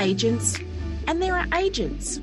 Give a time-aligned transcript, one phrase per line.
[0.00, 0.58] agents
[1.06, 2.20] and there are agents.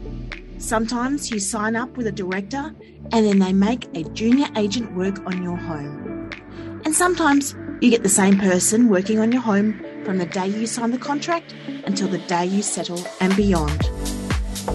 [0.58, 2.74] Sometimes you sign up with a director
[3.12, 6.30] and then they make a junior agent work on your home.
[6.86, 10.66] And sometimes you get the same person working on your home from the day you
[10.66, 11.54] sign the contract
[11.86, 13.82] until the day you settle and beyond.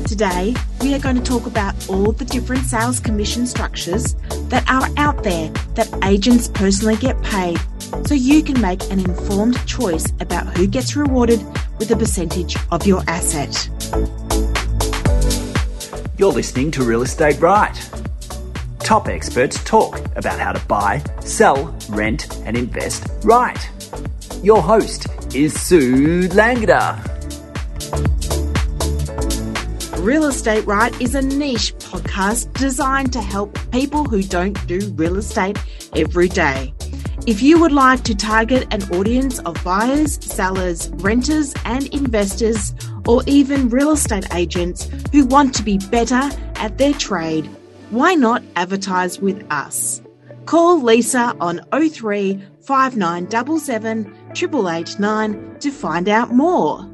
[0.07, 4.15] Today, we are going to talk about all the different sales commission structures
[4.49, 7.59] that are out there that agents personally get paid
[8.07, 11.41] so you can make an informed choice about who gets rewarded
[11.83, 13.69] with a percentage of your asset.
[16.17, 17.75] You're listening to Real Estate Right.
[18.79, 23.59] Top experts talk about how to buy, sell, rent, and invest right.
[24.45, 26.73] Your host is Sue Langley.
[29.99, 35.17] Real Estate Right is a niche podcast designed to help people who don't do real
[35.17, 35.59] estate
[35.97, 36.73] every day.
[37.25, 42.75] If you would like to target an audience of buyers, sellers, renters, and investors,
[43.07, 47.49] or even real estate agents who want to be better at their trade,
[47.91, 50.03] why not advertise with us?
[50.47, 56.92] Call Lisa on 03 5977 8889 to find out more.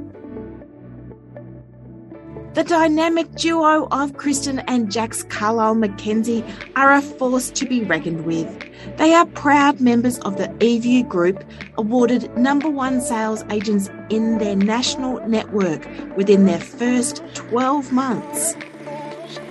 [2.54, 6.44] The dynamic duo of Kristen and Jax Carlyle-Mackenzie
[6.77, 8.48] are a force to be reckoned with.
[8.96, 11.44] They are proud members of the eView Group,
[11.76, 18.56] awarded number one sales agents in their national network within their first 12 months.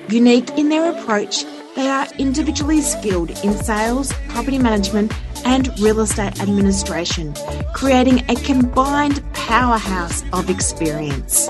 [0.10, 5.14] Unique in their approach, they are individually skilled in sales, property management,
[5.46, 7.34] and real estate administration,
[7.74, 11.48] creating a combined powerhouse of experience.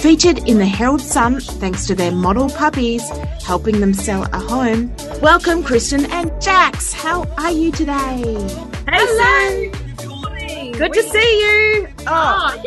[0.00, 3.06] Featured in the Herald Sun thanks to their model puppies
[3.44, 4.94] helping them sell a home.
[5.20, 6.92] Welcome, Kristen and Jax.
[6.92, 7.92] How are you today?
[8.88, 10.72] Hey, Hello.
[10.72, 11.88] Good to see you.
[12.06, 12.62] Oh,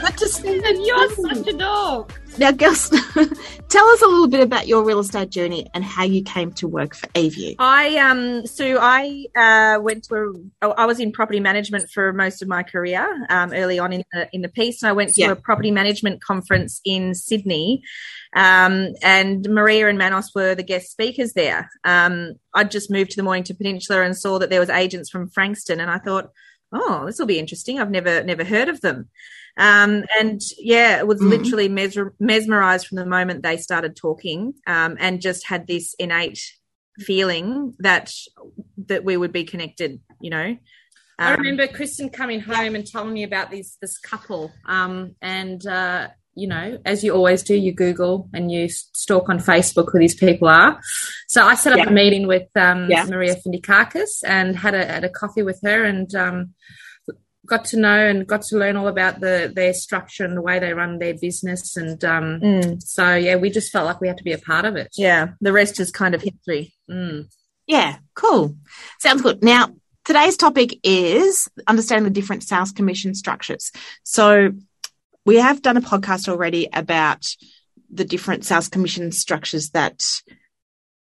[0.02, 0.84] good to see you.
[0.84, 2.12] You're such a dog.
[2.38, 2.90] Now, girls,
[3.68, 6.68] tell us a little bit about your real estate journey and how you came to
[6.68, 7.56] work for eView.
[7.58, 12.42] I um so I uh went to a, I was in property management for most
[12.42, 15.20] of my career um early on in the in the piece and I went to
[15.22, 15.30] Yeah.
[15.30, 17.82] a property management conference in Sydney
[18.34, 23.16] um and Maria and Manos were the guest speakers there um I'd just moved to
[23.16, 26.30] the Mornington Peninsula and saw that there was agents from Frankston and I thought
[26.72, 29.08] oh this will be interesting I've never never heard of them
[29.56, 31.28] um, and yeah, it was Mhm.
[31.30, 36.40] literally mesmer- mesmerized from the moment they started talking, um, and just had this innate
[36.98, 38.12] feeling that
[38.88, 40.00] that we would be connected.
[40.20, 40.56] You know,
[41.18, 44.52] I Um, remember Kristen coming home and telling me about these this couple.
[44.66, 49.38] Um, and uh, you know, as you always do, you Google and you stalk on
[49.38, 50.78] Facebook who these people are.
[51.28, 51.88] So I set up Yeah.
[51.88, 53.04] a meeting with um, Yeah.
[53.06, 56.54] Maria Findikakis and had a had a coffee with her and um,
[57.46, 60.58] got to know and got to learn all about the their structure and the way
[60.58, 61.76] they run their business.
[61.76, 64.64] And um, mm, so yeah, we just felt like we had to be a part
[64.64, 64.88] of it.
[64.96, 66.74] yeah, the rest is kind of history.
[66.90, 67.28] Mm.
[67.66, 68.56] Yeah, cool.
[69.00, 69.42] Sounds good.
[69.42, 69.70] Now,
[70.04, 73.72] today's topic is understanding the different sales commission structures.
[74.04, 74.52] So,
[75.24, 77.34] we have done a podcast already about
[77.90, 80.04] the different sales commission structures that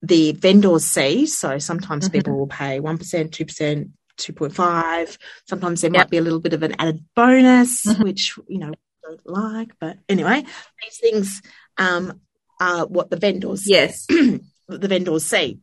[0.02, 1.26] the vendors see.
[1.26, 2.12] So, sometimes Mhm.
[2.12, 5.18] people will pay 1%, 2%, 2.5.
[5.48, 5.98] Sometimes there Yep.
[6.06, 8.04] might be a little bit of an added bonus, Mhm.
[8.04, 8.72] which, you know,
[9.02, 9.78] don't like.
[9.78, 10.44] But anyway,
[10.82, 11.42] these things
[11.78, 12.20] um,
[12.60, 15.60] are what the vendors Yes, the vendors see.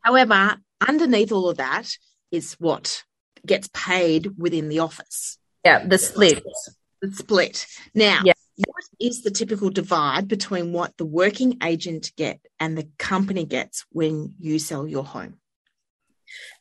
[0.00, 0.56] However,
[0.86, 1.96] underneath all of that
[2.30, 3.04] is what
[3.46, 6.42] gets paid within the office, yeah, the split.
[7.02, 7.66] the split.
[7.94, 8.32] Now, Yeah.
[8.56, 13.84] what is the typical divide between what the working agent get and the company gets
[13.90, 15.38] when you sell your home?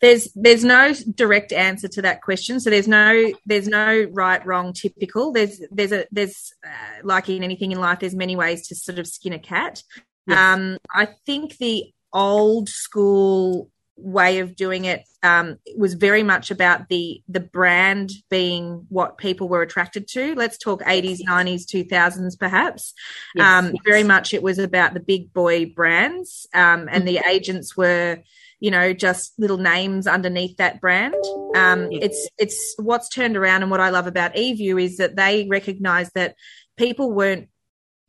[0.02, 2.60] There's there's no direct answer to that question.
[2.60, 5.32] So there's no there's no right wrong typical.
[5.32, 9.00] There's there's a there's uh, like in anything in life there's many ways to sort
[9.00, 9.84] of skin a cat.
[10.26, 10.38] Yes.
[10.38, 16.90] um i think the old school way of doing it um was very much about
[16.90, 20.34] the the brand being what people were attracted to.
[20.36, 22.94] Let's talk 80s 90s 2000s perhaps.
[23.40, 28.20] Um, very much it was about the big boy brands, um, and the agents were,
[28.64, 31.22] you know, just little names underneath that brand.
[31.54, 35.46] Um, It's it's what's turned around, and what I love about eView is that they
[35.50, 36.36] recognise that
[36.78, 37.50] people weren't.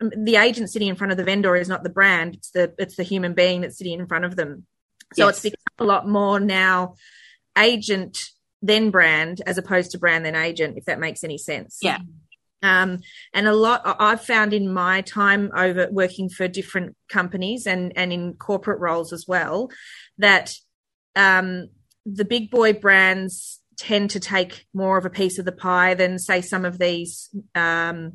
[0.01, 2.95] The agent sitting in front of the vendor is not the brand; it's the it's
[2.95, 4.65] the human being that's sitting in front of them.
[5.15, 5.35] So Yes.
[5.35, 6.95] it's become a lot more now
[7.59, 8.19] agent
[8.63, 11.79] then brand as opposed to brand then agent, if that makes any sense.
[11.83, 11.99] Yeah.
[12.65, 13.01] Um,
[13.35, 18.11] and a lot I've found in my time over working for different companies and, and
[18.11, 19.71] in corporate roles as well,
[20.17, 20.55] that
[21.15, 21.69] um,
[22.07, 26.19] the big boy brands tend to take more of a piece of the pie than
[26.19, 28.15] say some of these um,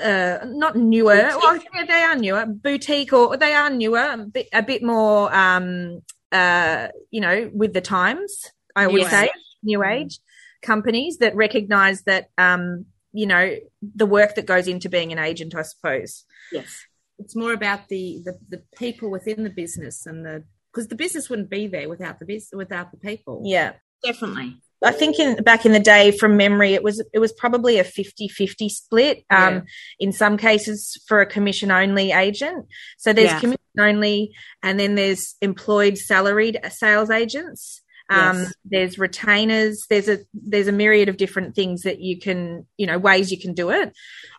[0.00, 1.14] uh, not newer.
[1.14, 5.34] Well, yeah, they are newer, boutique, or they are newer, a bit, a bit more,
[5.34, 8.52] um, uh, you know, with the times.
[8.76, 9.30] I would say
[9.62, 10.20] new age
[10.62, 15.54] companies that recognise that, um, you know, the work that goes into being an agent.
[15.54, 16.24] I suppose.
[16.50, 16.84] Yes.
[17.18, 21.28] It's more about the the, the people within the business and the because the business
[21.28, 23.42] wouldn't be there without the business without the people.
[23.44, 23.72] Yeah.
[24.04, 24.56] Definitely.
[24.84, 27.84] I think in back in the day from memory it was it was probably a
[27.84, 29.60] 50-50 split um Yeah.
[30.00, 32.66] in some cases for a commission only agent
[32.98, 33.38] so there's Yeah.
[33.40, 37.80] commission only and then there's employed salaried sales agents
[38.12, 38.54] um Yes.
[38.64, 42.98] there's retainers there's a there's a myriad of different things that you can you know
[42.98, 43.92] ways you can do it.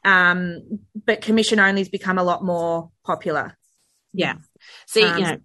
[0.06, 3.58] Um but commission only's become a lot more popular.
[4.14, 4.36] Yeah.
[4.88, 5.38] See, Um, you know,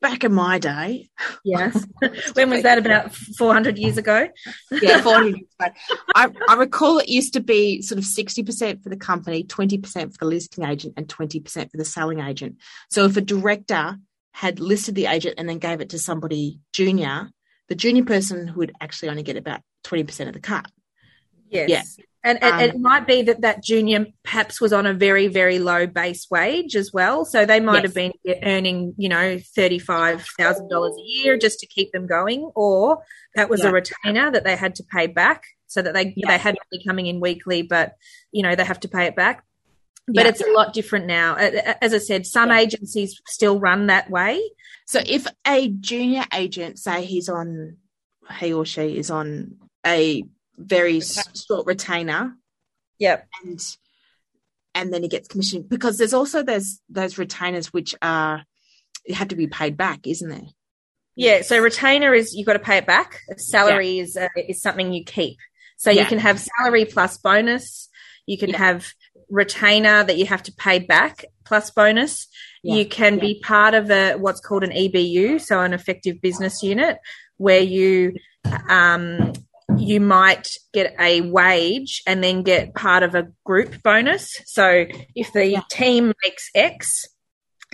[0.00, 1.08] back in my day,
[1.44, 1.84] yes.
[2.34, 2.78] When was that?
[2.78, 4.28] About 400 years ago?
[4.70, 5.70] Yeah, 400 years ago,
[6.14, 10.18] I, I recall it used to be sort of 60% for the company, 20% for
[10.20, 12.56] the listing agent, and 20% for the selling agent.
[12.90, 13.98] So if a director
[14.32, 17.30] had listed the agent and then gave it to somebody junior,
[17.68, 20.70] the junior person would actually only get about 20% of the cut.
[21.50, 21.68] Yes.
[21.98, 22.04] Yeah.
[22.24, 25.58] And, and Um, it might be that that junior perhaps was on a very, very
[25.58, 27.24] low base wage as well.
[27.24, 27.82] So they might Yes.
[27.84, 28.12] have been
[28.42, 32.50] earning, you know, $35,000 a year just to keep them going.
[32.54, 32.98] Or
[33.34, 33.68] that was Yeah.
[33.68, 36.28] a retainer that they had to pay back so that they, Yeah.
[36.28, 37.94] they had money coming in weekly, but,
[38.32, 39.44] you know, they have to pay it back.
[40.08, 40.28] But Yeah.
[40.30, 41.36] it's a lot different now.
[41.36, 42.60] As I said, some Yeah.
[42.60, 44.40] agencies still run that way.
[44.86, 47.76] So if a junior agent, say he's on,
[48.40, 50.24] he or she is on a
[50.56, 52.36] very short retainer,
[52.98, 53.28] Yep.
[53.44, 53.76] and
[54.74, 58.44] and then he gets commission because there's also those those retainers which are
[59.06, 60.46] you have to be paid back, isn't there?
[61.16, 63.20] Yeah, so retainer is you've got to pay it back.
[63.36, 65.36] Salary is uh, is something you keep.
[65.76, 67.88] So you can have salary plus bonus.
[68.26, 68.58] You can Yeah.
[68.58, 68.92] have
[69.30, 72.26] retainer that you have to pay back plus bonus.
[72.62, 72.76] Yeah.
[72.76, 76.98] You can be part of a what's called an EBU, so an effective business unit,
[77.36, 78.14] where you
[78.68, 79.32] um,
[79.76, 84.40] you might get a wage and then get part of a group bonus.
[84.46, 85.62] So if the Yeah.
[85.70, 87.06] team makes X,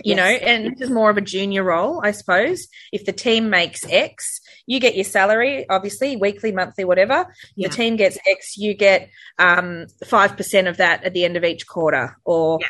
[0.03, 0.17] you Yes.
[0.17, 2.67] know, and this is more of a junior role, I suppose.
[2.91, 7.33] If the team makes X, you get your salary, obviously, weekly, monthly, whatever.
[7.55, 7.67] Yeah.
[7.67, 11.67] The team gets X, you get um, 5% of that at the end of each
[11.67, 12.67] quarter or, Yeah.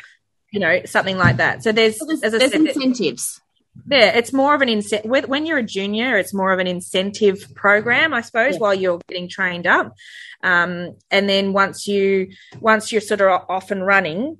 [0.52, 1.62] you know, something like that.
[1.62, 3.40] So there's, there's, as there's said, incentives.
[3.90, 5.28] yeah, it's more of an incentive.
[5.28, 9.28] When you're a junior, it's more of an incentive program, I suppose, while you're getting
[9.28, 9.94] trained up.
[10.42, 12.28] Um, and then once you
[12.60, 14.38] once you're sort of off and running,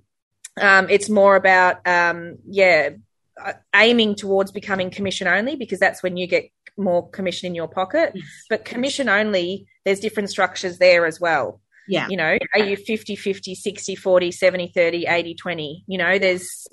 [0.61, 2.91] um, it's more about um, yeah,
[3.39, 7.69] Uh, aiming towards becoming commission only because that's when you get more commission in your
[7.69, 8.13] pocket.
[8.15, 8.25] Yes.
[8.49, 11.61] But commission only, there's different structures there as well.
[11.87, 12.09] Yeah.
[12.09, 15.85] You know, are you 50 50, 60 40, 70 30, 80 20?
[15.87, 16.67] You know, there's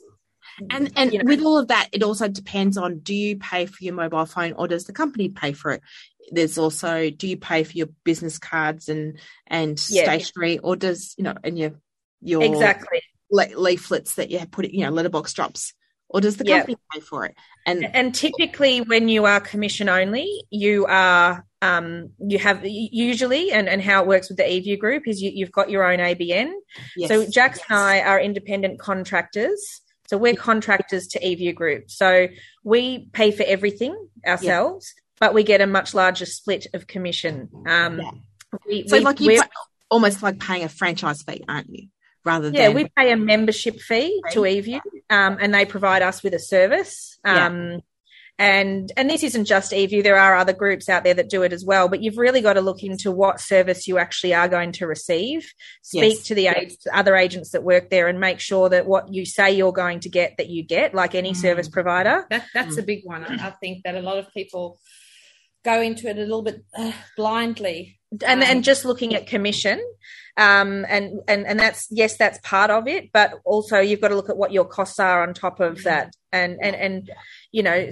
[0.69, 1.25] And and you know.
[1.25, 4.53] with all of that, it also depends on do you pay for your mobile phone
[4.53, 5.81] or does the company pay for it?
[6.31, 10.03] There's also do you pay for your business cards and and Yeah.
[10.03, 11.71] stationery or does you know and your
[12.21, 13.01] your exactly.
[13.29, 15.73] le- leaflets that you have put it you know letterbox drops
[16.13, 17.35] or does the company pay for it?
[17.65, 23.67] And And typically, when you are commission only, you are um, you have usually, and,
[23.69, 26.51] and how it works with the eView group is you, you've got your own ABN.
[26.97, 27.65] yes, So Jax yes.
[27.69, 29.81] and I are independent contractors.
[30.09, 31.89] So we're contractors to eView Group.
[31.89, 32.27] So
[32.63, 33.95] we pay for everything
[34.27, 37.49] ourselves, but we get a much larger split of commission.
[37.65, 38.11] Um, Yeah.
[38.67, 39.41] we, so we- like you
[39.89, 41.87] almost like paying a franchise fee, aren't you?
[42.25, 46.23] Rather yeah, than we pay a membership fee to eView, um, and they provide us
[46.23, 47.17] with a service.
[47.25, 47.47] Yeah.
[47.47, 47.81] Um,
[48.39, 50.01] and and this isn't just eView.
[50.01, 51.87] There are other groups out there that do it as well.
[51.87, 55.53] But you've really got to look into what service you actually are going to receive.
[55.83, 56.23] Speak Yes.
[56.27, 59.51] to the ag- other agents that work there, and make sure that what you say
[59.51, 61.35] you're going to get that you get, like any Mm.
[61.37, 62.25] service provider.
[62.31, 63.23] That that's a big one.
[63.23, 64.79] I, I think that a lot of people
[65.63, 67.99] go into it a little bit uh, blindly.
[68.25, 69.79] and Um, and just looking at commission
[70.37, 74.15] um and and and that's yes that's part of it but also you've got to
[74.15, 76.13] look at what your costs are on top of that.
[76.31, 77.11] And and and
[77.51, 77.89] you know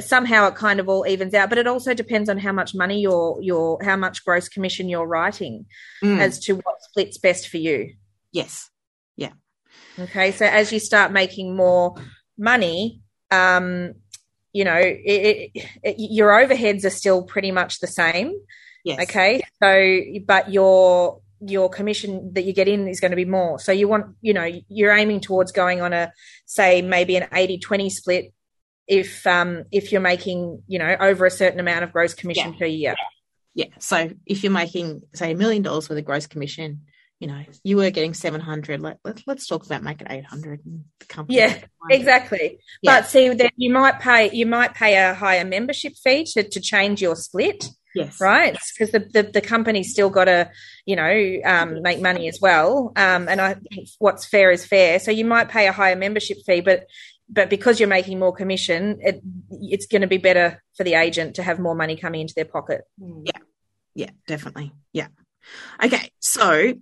[0.00, 3.00] somehow it kind of all evens out but it also depends on how much money
[3.00, 5.66] you're you're how much gross commission you're writing
[6.02, 7.94] Mm, as to what splits best for you.
[8.32, 8.68] Yes,
[9.16, 9.34] Yeah.
[10.00, 11.94] okay so as you start making more
[12.36, 13.94] money um
[14.52, 18.34] you know it, it, it, your overheads are still pretty much the same.
[18.84, 19.42] Yes, Okay.
[19.62, 23.58] So, but your your commission that you get in is going to be more.
[23.58, 26.12] So you want, you know, you're aiming towards going on a
[26.46, 28.32] say maybe an 80-20 split
[28.86, 32.66] if um if you're making, you know, over a certain amount of gross commission per
[32.66, 32.94] year.
[33.54, 33.66] Yeah.
[33.78, 36.82] So if you're making, say, a million dollars with a gross commission,
[37.20, 38.80] you know, you were getting 700.
[38.80, 41.38] Let, let, let's talk about making 800 and the company.
[41.38, 41.58] Yeah,
[41.88, 42.58] exactly.
[42.82, 43.00] Yeah.
[43.00, 46.60] But see, then you might pay you might pay a higher membership fee to, to
[46.60, 48.20] change your split, Yes.
[48.20, 48.58] right?
[48.76, 50.50] Because the, the the company's still got to
[50.84, 52.92] you know um, make money as well.
[52.96, 54.98] Um, and I think what's fair is fair.
[54.98, 56.86] So you might pay a higher membership fee, but
[57.28, 61.36] but because you're making more commission, it, it's going to be better for the agent
[61.36, 62.82] to have more money coming into their pocket.
[62.98, 63.32] Yeah,
[63.94, 64.72] Yeah, definitely.
[64.92, 65.08] Yeah.
[65.82, 66.10] Okay.
[66.20, 66.74] So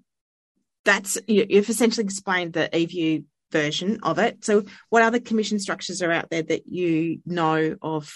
[0.84, 4.44] that's, you, you've essentially explained the eView version of it.
[4.44, 8.12] So what other commission structures are out there that you know of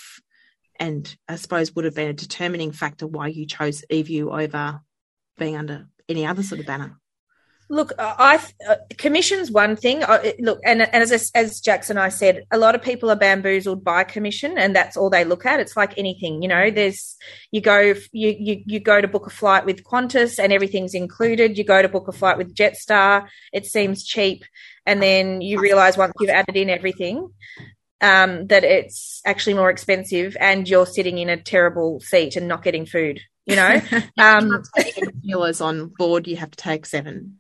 [0.78, 4.80] and I suppose would have been a determining factor why you chose eView over
[5.38, 6.98] being under any other sort of banner?
[7.68, 10.04] Look, I uh, commission's one thing.
[10.38, 13.82] Look, and, and as as Jackson and I said, a lot of people are bamboozled
[13.82, 15.58] by commission, and that's all they look at.
[15.58, 16.70] It's like anything, you know.
[16.70, 17.16] There's
[17.50, 21.58] you go you you you go to book a flight with Qantas, and everything's included.
[21.58, 24.44] You go to book a flight with Jetstar, it seems cheap,
[24.86, 27.32] and then you realise once you've added in everything
[28.00, 32.62] um, that it's actually more expensive, and you're sitting in a terrible seat and not
[32.62, 33.20] getting food.
[33.46, 33.80] You know,
[34.18, 34.62] um,
[35.24, 37.38] Kilos on board, you have to take seven.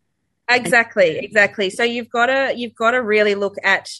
[0.48, 1.70] Exactly, exactly.
[1.70, 3.90] So you've got to you've got to really look at,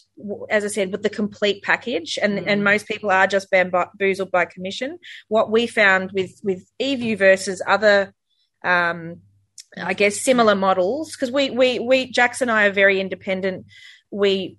[0.49, 2.43] as I said, with the complete package, and Mm.
[2.47, 4.97] and most people are just bamboozled by commission.
[5.27, 8.13] What we found with with eView versus other,
[8.63, 9.17] um,
[9.75, 13.65] I guess similar models, because we we we Jax and I are very independent.
[14.09, 14.57] We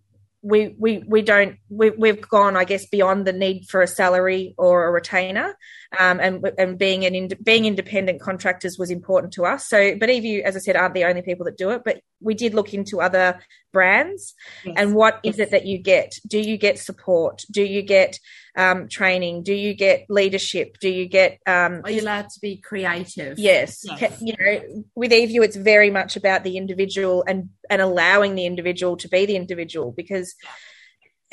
[0.48, 4.54] we we we don't we, we've gone I guess beyond the need for a salary
[4.56, 5.56] or a retainer
[5.98, 10.08] um, and and being an ind- being independent contractors was important to us so but
[10.08, 12.74] eView as I said aren't the only people that do it but we did look
[12.74, 13.40] into other
[13.72, 14.34] brands
[14.76, 18.18] and what is it that you get do you get support do you get
[18.56, 22.56] um, training do you get leadership do you get um, Are you allowed to be
[22.56, 23.38] creative?
[23.38, 23.84] Yes.
[23.84, 24.20] Yes.
[24.20, 28.96] You know, with eView, it's very much about the individual and, and allowing the individual
[28.98, 30.34] to be the individual because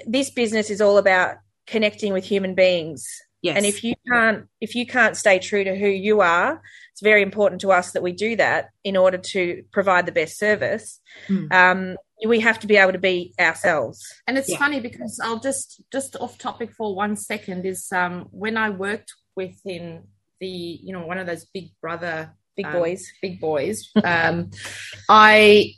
[0.06, 3.08] this business is all about connecting with human beings.
[3.46, 3.58] Yes.
[3.58, 6.62] And if you can't, if you can't stay true to who you are,
[6.92, 10.38] it's very important to us that we do that in order to provide the best
[10.40, 11.00] service.
[11.28, 11.52] Mm.
[11.54, 14.00] Um, we have to be able to be ourselves.
[14.28, 14.58] And it's Yeah.
[14.58, 19.14] funny because I'll just just off topic for one second is um when I worked
[19.36, 20.04] within
[20.40, 23.06] the you know one of those big brother Big um, boys.
[23.22, 24.50] big boys um
[25.10, 25.74] I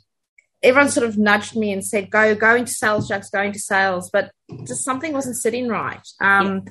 [0.62, 4.10] everyone sort of nudged me and said go go into sales Jax go into sales
[4.12, 4.30] but
[4.64, 6.64] just something wasn't sitting right um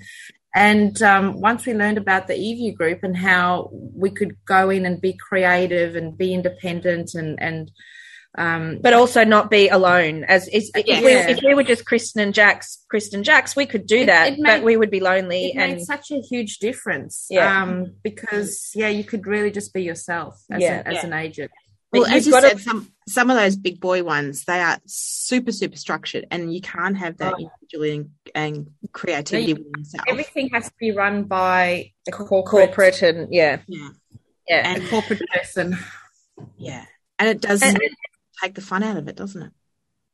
[0.58, 4.86] and um, once we learned about the eView group and how we could go in
[4.86, 7.72] and be creative and be independent and and
[8.38, 10.24] um, but also not be alone.
[10.26, 13.88] As is, if, we, if we were just Kristen and Jax, Kristen Jax, we could
[13.88, 15.48] do It- that, it made- but we would be lonely.
[15.48, 17.26] it and made such a huge difference.
[17.32, 17.64] Yeah.
[17.64, 20.84] Um, because yeah, you could really just be yourself as, Yeah.
[20.86, 21.06] a, as Yeah.
[21.08, 21.52] an agent.
[21.92, 25.78] Well, as you said, some some of those big boy ones, they are super, super
[25.78, 27.38] structured, and you can't have that Oh.
[27.72, 30.04] individuality and, and creativity No, within yourself.
[30.08, 33.90] Everything has to be run by a corporate, corporate and yeah, yeah,
[34.50, 34.70] yeah.
[34.74, 35.78] and a corporate person.
[36.58, 36.86] yeah,
[37.20, 37.80] and it does And-
[38.44, 39.52] take the fun out of it, doesn't it?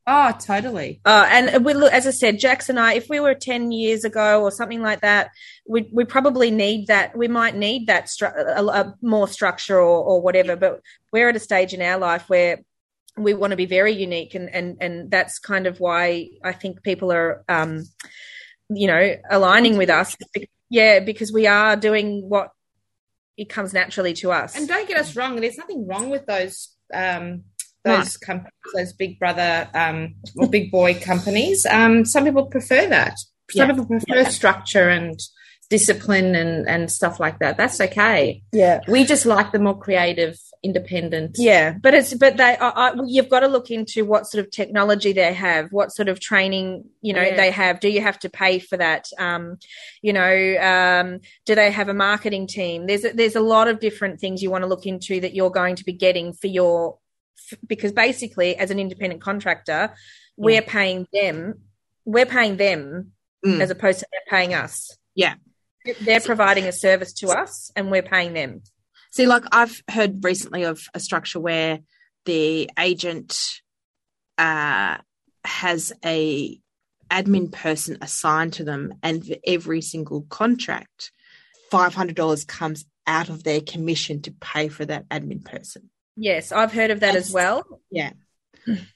[0.05, 1.00] Oh, totally.
[1.05, 4.03] Uh, and we look, as I said, Jax and I, if we were 10 years
[4.03, 5.31] ago or something like that,
[5.65, 7.17] we, we probably need that.
[7.17, 10.81] We might need that stru- a, a more structure or, or whatever, but
[11.13, 12.60] we're at a stage in our life where
[13.15, 14.36] we want to be very unique.
[14.36, 17.86] And, and, and that's kind of why I think people are, um,
[18.69, 20.17] you know, aligning with us.
[20.69, 22.50] Yeah, because we are doing what
[23.38, 24.57] it comes naturally to us.
[24.57, 27.43] And don't get us wrong, there's nothing wrong with those um,
[27.83, 31.65] those companies, those big brother um, or big boy companies.
[31.65, 33.17] Um, some people prefer that.
[33.51, 33.75] Some Yeah.
[33.75, 35.19] people prefer structure and
[35.69, 37.57] discipline and, and stuff like that.
[37.57, 38.43] That's okay.
[38.51, 38.81] yeah.
[38.87, 41.35] We just like the more creative, independent.
[41.39, 44.51] Yeah, but it's but they I, I, you've got to look into what sort of
[44.51, 47.35] technology they have, what sort of training you know Yeah.
[47.35, 47.79] they have.
[47.79, 49.07] Do you have to pay for that?
[49.17, 49.57] Um,
[50.01, 52.85] you know, um, do they have a marketing team?
[52.87, 55.49] There's a, there's a lot of different things you want to look into that you're
[55.51, 56.97] going to be getting for your
[57.65, 59.93] because basically as an independent contractor,
[60.38, 61.62] we're paying them,
[62.05, 63.12] we're paying them
[63.45, 63.59] Mm.
[63.59, 64.97] as opposed to they're paying us.
[65.15, 65.35] Yeah.
[66.00, 68.62] They're providing a service to us and we're paying them.
[69.12, 71.79] See, like I've heard recently of a structure where
[72.25, 73.38] the agent
[74.38, 74.97] uh,
[75.43, 76.57] has a
[77.12, 81.12] admin person assigned to them, and for every single contract,
[81.69, 85.89] five hundred dollars comes out of their commission to pay for that admin person.
[86.15, 87.63] Yes, I've heard of that as well.
[87.89, 88.12] Yeah,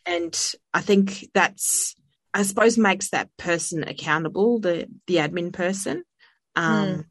[0.05, 1.95] and I think that's
[2.33, 6.03] I suppose makes that person accountable, the the admin person.
[6.55, 7.05] Um, Mm.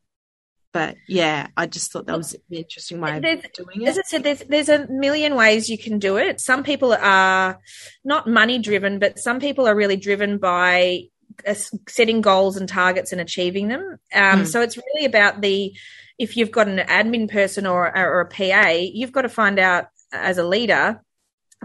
[0.72, 3.88] But yeah, I just thought that was an interesting way There's- of doing it.
[3.88, 3.98] As.
[3.98, 6.38] I said, there's there's a million ways you can do it.
[6.38, 7.58] Some people are
[8.04, 11.04] not money driven, but some people are really driven by
[11.48, 11.54] uh,
[11.88, 13.98] setting goals and targets and achieving them.
[14.14, 14.46] Um, Mm.
[14.46, 15.74] So it's really about the
[16.18, 19.86] if you've got an admin person or, or a PA, you've got to find out
[20.12, 21.02] as a leader.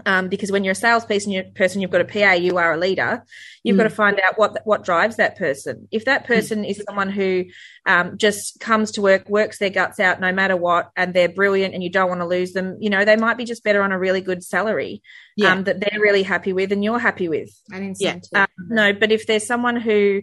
[0.06, 3.24] Um, because when you're a salesperson, person, you've got a PA, you are a leader.
[3.62, 3.80] You've Mm.
[3.80, 5.86] got to find out what what drives that person.
[5.92, 7.44] If that person is someone who
[7.84, 11.74] um, just comes to work, works their guts out no matter what, and they're brilliant,
[11.74, 13.92] and you don't want to lose them, you know, they might be just better on
[13.92, 15.02] a really good salary
[15.36, 15.52] Yeah.
[15.52, 17.50] um, that they're really happy with and you're happy with.
[17.70, 18.30] Incentive.
[18.34, 20.22] Um, no, but if there's someone who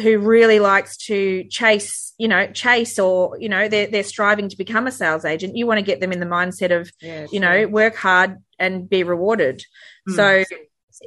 [0.00, 4.56] who really likes to chase, you know, chase or you know they're they're striving to
[4.56, 7.40] become a sales agent, you want to get them in the mindset of yeah, you
[7.40, 9.62] know work hard and be rewarded.
[10.08, 10.16] Mm.
[10.16, 10.44] So.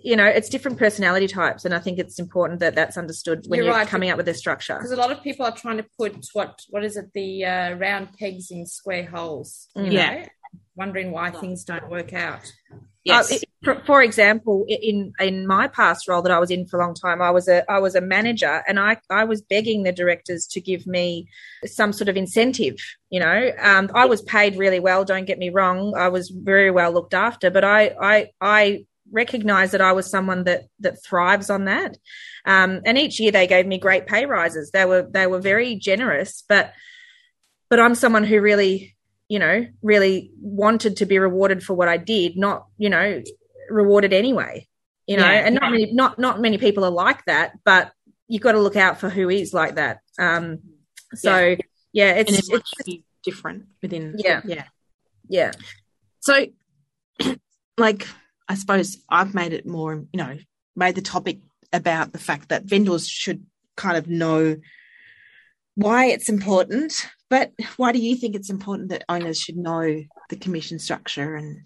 [0.03, 3.57] You know, it's different personality types, and I think it's important that that's understood when
[3.57, 3.87] You're you're, right.
[3.87, 4.75] coming up with a structure.
[4.75, 7.73] because a lot of people are trying to put what what is it the uh,
[7.75, 9.85] round pegs in square holes you Mm.
[9.85, 10.27] know Yeah.
[10.75, 12.51] wondering why things don't work out
[13.07, 13.31] Yes.
[13.31, 16.83] Uh, for, for example, in in my past role that I was in for a
[16.83, 19.91] long time, I was a I was a manager, and I I was begging the
[19.93, 21.29] directors to give me
[21.65, 22.77] some sort of incentive.
[23.09, 25.05] You know, um, I was paid really well.
[25.05, 29.71] Don't get me wrong, I was very well looked after, but I I I recognized
[29.71, 31.97] that I was someone that that thrives on that.
[32.45, 34.71] Um, and each year they gave me great pay rises.
[34.71, 36.73] They were they were very generous, but
[37.69, 38.96] but I'm someone who really
[39.29, 43.21] you know, really wanted to be rewarded for what I did, not, you know,
[43.69, 44.67] rewarded anyway.
[45.05, 45.45] You know, Yeah.
[45.45, 47.91] and not many not not many people are like that, but
[48.27, 49.99] you've got to look out for who is like that.
[50.19, 50.59] Um
[51.15, 51.55] so
[51.93, 54.15] yeah, and it's, it's be different within.
[54.17, 54.41] Yeah.
[54.45, 54.65] Yeah.
[55.27, 55.51] yeah.
[56.19, 56.45] So,
[57.77, 58.07] like,
[58.47, 60.37] I suppose I've made it more, you know,
[60.75, 61.39] made the topic
[61.73, 64.57] about the fact that vendors should kind of know
[65.75, 67.07] why it's important.
[67.29, 71.63] But why do you think it's important that owners should know the commission structure and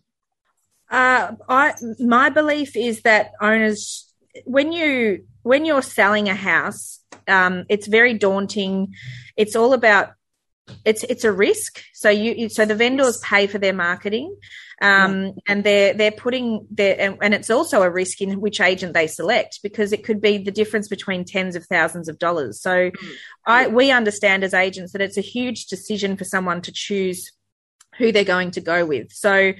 [0.89, 4.12] Uh, I my belief is that owners,
[4.45, 8.93] when you when you're selling a house, um, it's very daunting.
[9.38, 10.13] It's all about
[10.86, 11.84] it's it's a risk.
[11.93, 14.36] So you so the vendors pay for their marketing,
[14.82, 18.93] um, and they're they're putting their and, and it's also a risk in which agent
[18.93, 22.62] they select because it could be the difference between tens of thousands of dollars.
[22.62, 22.91] So
[23.45, 27.32] I we understand as agents that it's a huge decision for someone to choose
[27.97, 29.12] who they're going to go with.
[29.12, 29.54] So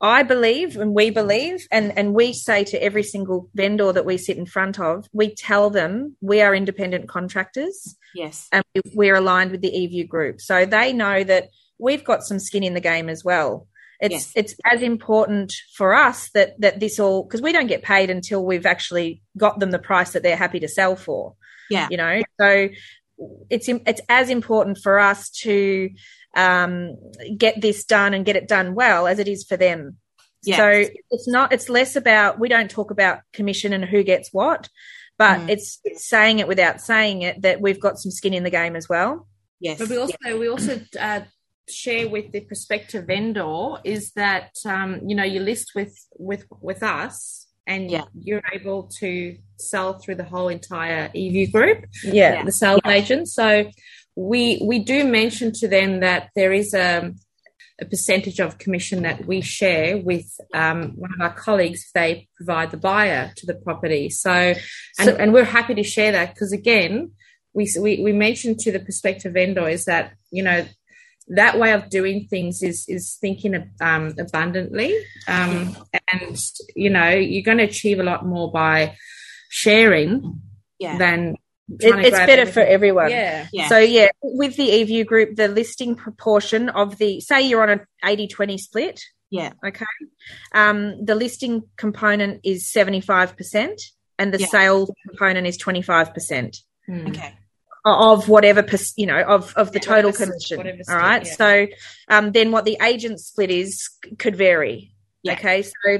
[0.00, 4.16] I believe and we believe and, and we say to every single vendor that we
[4.16, 9.16] sit in front of, we tell them we are independent contractors yes, and we- we're
[9.16, 10.40] aligned with the eView group.
[10.40, 13.66] So they know that we've got some skin in the game as well.
[14.00, 14.32] It's Yes.
[14.36, 18.44] it's as important for us that that this all because we don't get paid until
[18.44, 21.34] we've actually got them the price that they're happy to sell for
[21.68, 22.68] yeah, you know so
[23.50, 25.90] it's it's as important for us to
[26.36, 26.96] um,
[27.36, 29.96] get this done and get it done well as it is for them
[30.44, 30.56] Yeah.
[30.58, 30.68] so
[31.10, 34.68] it's not it's less about we don't talk about commission and who gets what
[35.18, 35.50] but Mm.
[35.50, 38.74] it's, it's saying it without saying it that we've got some skin in the game
[38.76, 39.26] as well
[39.60, 41.20] yes, But we also we also uh,
[41.68, 45.94] share with the prospective vendor is that um, you know you list with
[46.28, 48.04] with with us and Yeah.
[48.26, 53.28] you're able to sell through the whole entire eView group, yeah the sales agent.
[53.28, 53.48] So
[54.16, 57.12] we we do mention to them that there is a
[57.80, 62.28] a percentage of commission that we share with um, one of our colleagues if they
[62.36, 64.10] provide the buyer to the property.
[64.10, 64.56] So, and,
[64.98, 67.12] So- and we're happy to share that because again,
[67.54, 70.64] we, we we mentioned to the prospective vendor is that you know
[71.28, 74.94] that way of doing things is is thinking um, abundantly,
[75.26, 75.76] um,
[76.12, 76.40] and
[76.76, 78.96] you know you're going to achieve a lot more by
[79.50, 80.40] sharing
[80.78, 81.36] yeah, than
[81.80, 85.48] It- it's grab better for everyone Yeah, yeah, So yeah, with the eView group, the
[85.48, 89.00] listing proportion of the say you're on an 80-20 split,
[89.30, 89.84] yeah, okay,
[90.52, 93.80] um, the listing component is seventy five percent,
[94.18, 94.46] and the Yeah.
[94.46, 97.08] sales component is twenty five percent Hmm.
[97.08, 97.34] okay,
[97.84, 100.56] of whatever per- you know of of the Yeah, total commission.
[100.56, 104.94] whatever All right, split, so um, then what the agent split is could vary.
[105.22, 105.32] Yeah.
[105.34, 105.98] Okay, so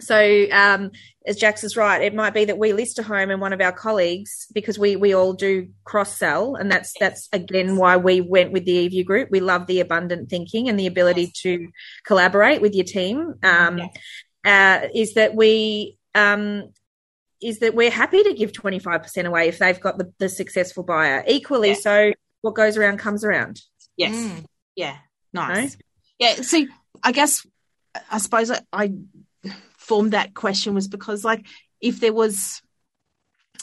[0.00, 0.90] so um,
[1.26, 3.60] as Jax is right, it might be that we list a home and one of
[3.60, 8.20] our colleagues because we we all do cross sell, and that's that's again why we
[8.20, 9.28] went with the eView group.
[9.30, 11.68] We love the abundant thinking and the ability to
[12.06, 13.34] collaborate with your team.
[13.42, 13.80] Um,
[14.44, 16.70] uh, is that we um,
[17.42, 20.28] is that we're happy to give twenty five percent away if they've got the, the
[20.28, 21.24] successful buyer.
[21.26, 21.74] Equally, Yeah.
[21.74, 23.60] so what goes around comes around.
[23.96, 24.44] yes, Mm.
[24.76, 24.98] yeah,
[25.32, 25.76] nice.
[26.18, 26.68] Yeah, see,
[27.02, 27.46] I guess
[28.10, 28.92] I suppose I, I
[29.86, 31.46] formed that question was because like
[31.80, 32.60] if there was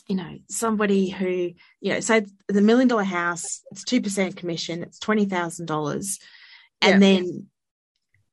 [0.07, 4.99] you know, somebody who, you know, say the million dollar house, it's 2% commission, it's
[4.99, 6.19] $20,000.
[6.81, 6.97] And Yeah.
[6.99, 7.47] then,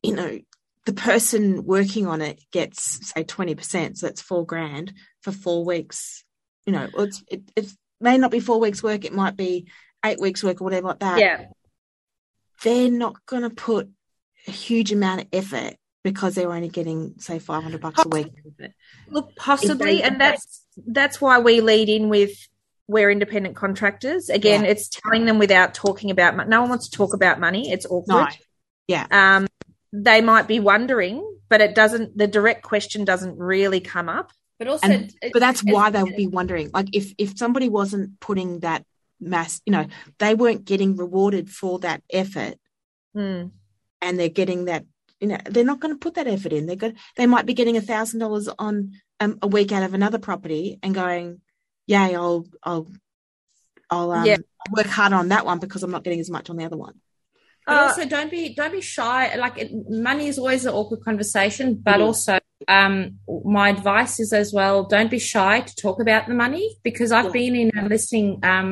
[0.03, 0.41] you know,
[0.87, 3.97] the person working on it gets, say, 20%.
[3.99, 6.25] So that's four grand for four weeks.
[6.67, 9.69] You know, it's, it, it may not be four weeks' work, it might be
[10.05, 11.21] eight weeks' work or whatever like that.
[11.21, 11.45] Yeah.
[12.63, 13.89] They're not going to put
[14.47, 18.27] a huge amount of effort because they're only getting, say, 500 bucks a week.
[18.27, 18.73] out of it.
[19.09, 22.33] Look, possibly, and that's that's why we lead in with
[22.87, 24.29] we're independent contractors.
[24.31, 24.71] Again, Yeah.
[24.71, 26.49] it's telling them without talking about money.
[26.51, 27.71] No one wants to talk about money.
[27.71, 28.07] It's awkward.
[28.09, 28.29] No.
[28.89, 29.07] Yeah.
[29.11, 29.47] Um,
[29.93, 32.17] they might be wondering, but it doesn't.
[32.19, 34.33] The direct question doesn't really come up.
[34.59, 37.39] But also, and it- but that's it- why they would be wondering like if if
[37.39, 38.85] somebody wasn't putting that
[39.23, 39.87] mass you know
[40.19, 42.55] they weren't getting rewarded for that effort
[43.15, 43.49] Hmm.
[44.03, 44.85] and they're getting that
[45.21, 47.55] you know they're not going to put that effort in they're going they might be
[47.55, 51.41] getting a thousand dollars on um, a week out of another property and going
[51.87, 52.87] yay i'll i'll
[53.91, 54.37] i'll um, Yeah.
[54.77, 56.95] work harder on that one because i'm not getting as much on the other one
[57.67, 59.35] But Uh, also, don't be don't be shy.
[59.37, 62.07] Like it, money is always an awkward conversation, but It is.
[62.09, 62.95] also, um,
[63.59, 67.27] my advice is as well: don't be shy to talk about the money because I've
[67.27, 67.41] Yeah.
[67.41, 68.71] been in a listing um,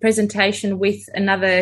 [0.00, 1.56] presentation with another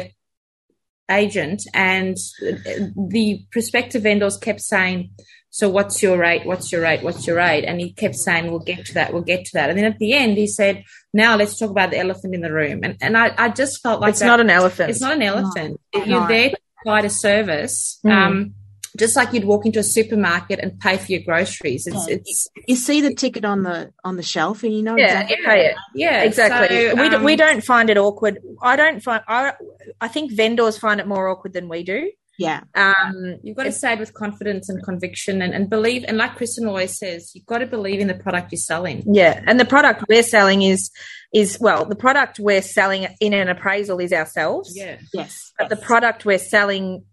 [1.11, 5.11] agent, and the prospective vendors kept saying.
[5.51, 6.45] So what's your rate?
[6.45, 7.05] What's your rate?
[7.05, 7.65] What's your rate?
[7.65, 9.13] And he kept saying, "We'll get to that.
[9.13, 11.93] We'll get to that." And then at the end, he said, "Now let's talk about
[11.93, 14.41] the elephant in the room." And and I, I just felt like it's that- not
[14.41, 14.91] an elephant.
[14.91, 15.81] it's not an elephant.
[15.95, 16.05] No.
[16.05, 16.27] You're No.
[16.27, 18.11] there to provide a service, Mm.
[18.11, 18.55] um,
[18.99, 21.87] just like you'd walk into a supermarket and pay for your groceries.
[21.87, 22.15] It's, Yeah.
[22.17, 25.37] it's you see the ticket on the on the shelf and you know yeah, exactly
[25.37, 25.77] you pay it.
[25.95, 26.89] yeah, exactly.
[26.91, 28.39] so, we, d- um, we don't find it awkward.
[28.63, 29.23] I don't find.
[29.29, 29.53] I
[30.01, 32.11] I think vendors find it more awkward than we do.
[32.39, 36.05] yeah Um, You've got to say it with confidence and conviction, and, and believe.
[36.09, 39.03] And like Kristen always says, you've got to believe in the product you're selling.
[39.07, 40.91] Yeah, and the product we're selling is
[41.33, 44.69] is well, the product we're selling in an appraisal is ourselves.
[45.13, 47.05] yes but the product we're selling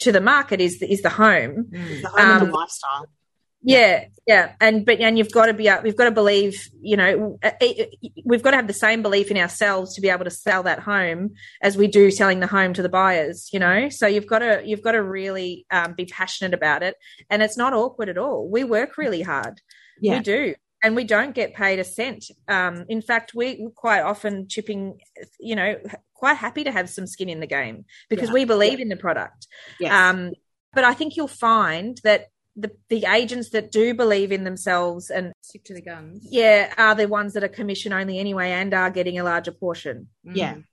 [0.00, 1.68] to the market is the, is the home.
[1.70, 3.06] the home and um, the lifestyle
[3.62, 6.96] Yeah, yeah, and but and you've got to be up we've got to believe, you
[6.96, 7.50] know, uh,
[8.24, 10.80] we've got to have the same belief in ourselves to be able to sell that
[10.80, 11.30] home
[11.62, 13.48] as we do selling the home to the buyers.
[13.52, 16.94] You know, so you've got to you've got to really um, be passionate about it,
[17.28, 18.48] and it's not awkward at all.
[18.48, 19.60] We work really hard.
[20.00, 20.18] Yeah.
[20.18, 20.54] We do.
[20.82, 22.26] And we don't get paid a cent.
[22.46, 25.00] Um, in fact, we we're quite often chipping,
[25.40, 25.76] you know,
[26.16, 28.34] quite happy to have some skin in the game because Yeah.
[28.34, 29.46] we believe in the product.
[29.80, 29.92] yes.
[29.92, 30.32] Um,
[30.72, 35.32] but I think you'll find that the, the agents that do believe in themselves and
[35.42, 36.26] Stick to the guns.
[36.30, 40.08] yeah are the ones that are commission only anyway and are getting a larger portion.
[40.24, 40.64] yeah Mm.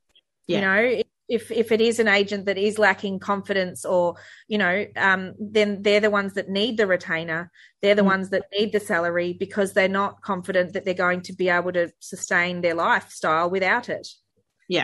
[0.48, 0.56] Yeah.
[0.58, 4.16] You know, if if it is an agent that is lacking confidence or
[4.50, 7.50] you know, um, then they're the ones that need the retainer.
[7.82, 8.14] They're the Mm.
[8.16, 11.72] ones that need the salary because they're not confident that they're going to be able
[11.74, 14.08] to sustain their lifestyle without it.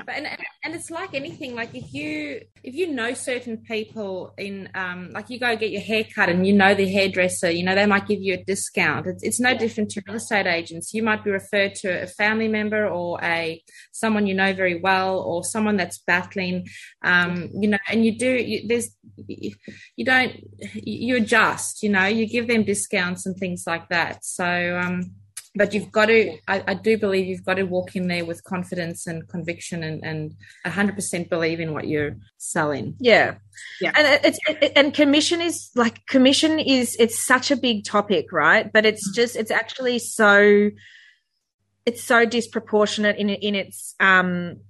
[0.05, 0.27] But and,
[0.63, 1.55] and it's like anything.
[1.55, 5.81] Like if you if you know certain people in um like you go get your
[5.81, 9.07] hair cut and you know the hairdresser, you know they might give you a discount.
[9.07, 10.93] It's it's no different to real estate agents.
[10.93, 15.19] You might be referred to a family member or a someone you know very well
[15.19, 16.67] or someone that's battling.
[17.03, 18.89] Um, you know, and you do you, there's
[19.27, 20.33] you don't
[20.73, 21.83] you adjust.
[21.83, 24.25] You know, you give them discounts and things like that.
[24.25, 25.11] So um
[25.59, 28.45] but you've got to I, I do believe you've got to walk in there with
[28.45, 33.35] confidence and conviction and and 100% believe in what you're selling Yeah.
[33.81, 33.91] Yeah.
[33.93, 38.71] And it's it, and commission is like commission is it's such a big topic, right?
[38.71, 40.69] But it's just it's actually so
[41.85, 44.61] it's so disproportionate in in its um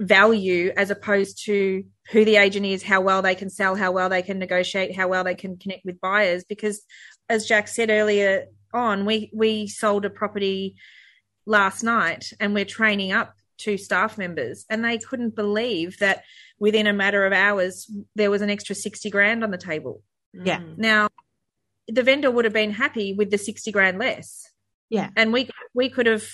[0.00, 4.08] value as opposed to who the agent is, how well they can sell, how well
[4.08, 6.82] they can negotiate, how well they can connect with buyers because
[7.28, 10.76] as Jax said earlier on, we we sold a property
[11.46, 16.22] last night and we're training up two staff members and they couldn't believe that
[16.58, 20.60] within a matter of hours there was an extra 60 grand on the table Yeah.
[20.60, 20.78] Mm.
[20.78, 21.08] now
[21.88, 24.48] the vendor would have been happy with the 60 grand less
[24.88, 25.10] Yeah.
[25.16, 26.24] and we we could have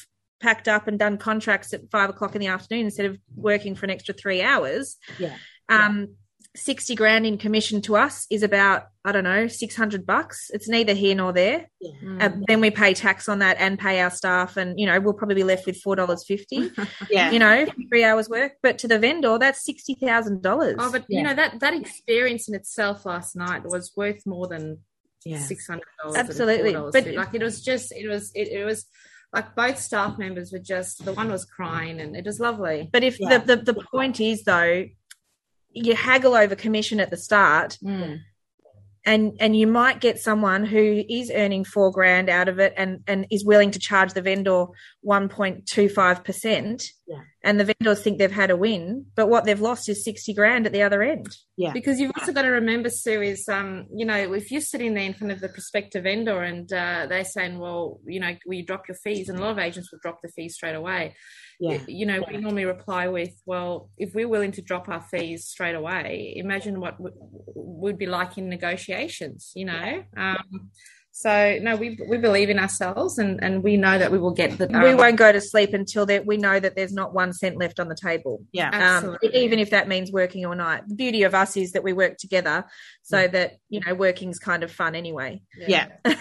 [0.41, 3.87] packed up and done contracts at five o'clock in the afternoon instead of working for
[3.87, 5.37] an extra three hours Yeah.
[5.69, 6.17] um
[6.57, 10.95] 60 grand in commission to us is about i don't know 600 bucks it's neither
[10.95, 11.69] here nor there
[12.03, 12.21] Mm.
[12.23, 15.13] uh, then we pay tax on that and pay our staff and you know we'll
[15.15, 16.71] probably be left with four dollars fifty
[17.11, 18.53] yeah you know, three hours work.
[18.63, 20.75] But to the vendor, that's sixty thousand dollars.
[20.81, 21.19] oh but Yeah.
[21.19, 24.79] you know that that experience in itself last night was worth more than
[25.25, 26.73] yeah six hundred dollars Absolutely.
[26.73, 28.87] but But- like it was just it was it, it was
[29.33, 33.05] like both staff members were just the one was crying and it was lovely but
[33.05, 33.39] if Yeah.
[33.39, 34.87] the, the the point is though,
[35.85, 38.21] you haggle over commission at the start, Mm.
[39.07, 43.01] and and you might get someone who is earning four grand out of it and
[43.07, 44.67] and is willing to charge the vendor
[45.05, 47.21] 1.25 percent Yeah.
[47.43, 50.67] and the vendors think they've had a win but what they've lost is 60 grand
[50.67, 51.73] at the other end Yeah.
[51.73, 55.05] Because you've also got to remember, Sue, is um, you know, if you're sitting there
[55.05, 58.67] in front of the prospective vendor and uh, they're saying, well, you know, will you
[58.67, 59.29] drop your fees?
[59.29, 61.15] And a lot of agents will drop the fees straight away.
[61.61, 61.79] Yeah.
[61.89, 65.75] You know, we normally reply with, well, if we're willing to drop our fees straight
[65.75, 67.17] away, imagine what w-
[67.55, 70.05] would be like in negotiations, you know?
[70.17, 70.71] Um,
[71.11, 74.57] so, no, we, we believe in ourselves and, and we know that we will get
[74.57, 74.69] the.
[74.69, 77.57] we um, won't go to sleep until that we know that there's not one cent
[77.57, 78.99] left on the table Yeah.
[79.03, 81.93] um, even if that means working all night the beauty of us is that we
[81.93, 82.67] work together
[83.03, 85.89] so that you know working's kind of fun anyway Yeah.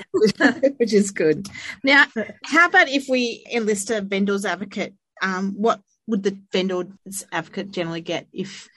[0.77, 1.47] Which is good.
[1.83, 2.05] Now,
[2.45, 4.95] how about if we enlist a vendor's advocate?
[5.21, 8.69] Um, what would the vendor's advocate generally get if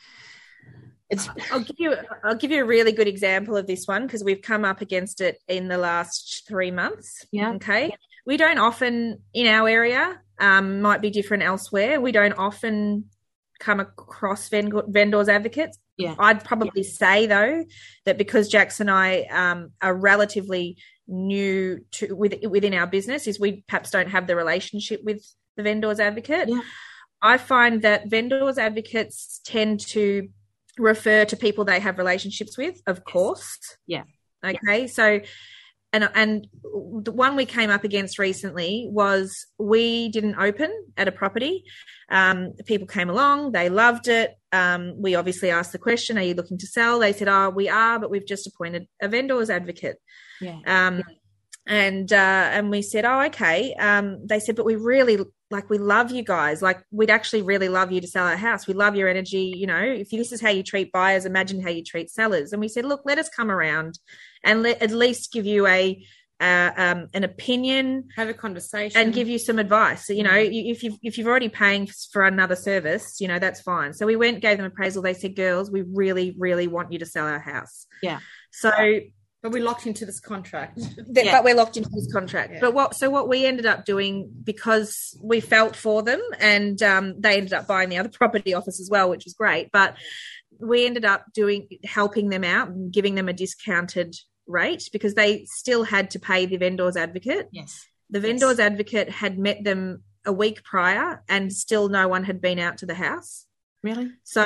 [1.11, 4.23] it's I'll give you I'll give you a really good example of this one because
[4.23, 7.27] we've come up against it in the last three months.
[7.33, 7.53] Yeah.
[7.55, 7.91] Okay.
[8.25, 12.01] We don't often in our area, um, might be different elsewhere.
[12.01, 13.07] We don't often
[13.59, 15.79] come across vendor, vendors advocates.
[15.97, 16.15] Yeah.
[16.19, 17.65] I'd probably say though
[18.07, 23.41] that because Jax and I um, are relatively new to with, within our business, is
[23.41, 25.27] we perhaps don't have the relationship with
[25.61, 26.49] the vendors advocate.
[26.49, 26.63] Yeah.
[27.23, 30.29] I find that vendors advocates tend to
[30.79, 33.59] refer to people they have relationships with, of course.
[33.87, 34.05] Yeah.
[34.45, 34.87] Okay.
[34.87, 35.21] So,
[35.93, 36.47] and and
[37.03, 41.65] the one we came up against recently was we didn't open at a property.
[42.11, 44.35] Um, people came along, they loved it.
[44.53, 47.69] Um, we obviously asked the question, "Are you looking to sell?" They said, "Oh, we
[47.69, 49.99] are, but we've just appointed a vendor's advocate."
[50.41, 51.03] yeah Um,
[51.71, 52.17] and uh,
[52.53, 53.75] and we said, oh, okay.
[53.75, 55.19] Um, they said, but we really
[55.53, 56.61] like we love you guys.
[56.61, 58.67] Like we'd actually really love you to sell our house.
[58.67, 59.55] We love your energy.
[59.57, 62.53] You know, if this is how you treat buyers, imagine how you treat sellers.
[62.53, 64.01] And we said, look, let us come around
[64.43, 66.05] and let at least give you a
[66.41, 70.07] uh, um, an opinion have a conversation and give you some advice.
[70.07, 73.39] So, you know, you- if you if you've already paying for another service, you know
[73.39, 73.93] that's fine.
[73.93, 75.03] So we went, gave them appraisal.
[75.03, 77.87] They said, girls, we really, really want you to sell our house.
[78.03, 78.19] Yeah.
[78.51, 78.73] So
[79.43, 80.77] but we're locked into this contract.
[80.77, 81.33] that, Yeah.
[81.37, 82.53] but we're locked into this contract.
[82.55, 82.61] Yeah.
[82.61, 87.21] But what so what we ended up doing because we felt for them and um,
[87.21, 89.71] they ended up buying the other property office as well, which was great.
[89.73, 89.97] But
[90.59, 94.15] we ended up doing helping them out and giving them a discounted
[94.47, 97.49] rate because they still had to pay the vendor's advocate.
[97.53, 102.41] yes The vendor's advocate had met them a week prior and still no one had
[102.43, 103.47] been out to the house.
[103.83, 104.45] really So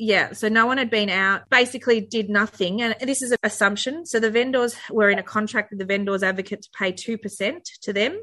[0.00, 2.80] yeah, so no one had been out, basically did nothing.
[2.80, 4.06] And this is an assumption.
[4.06, 7.92] So the vendors were in a contract with the vendors advocate to pay 2% to
[7.92, 8.18] them,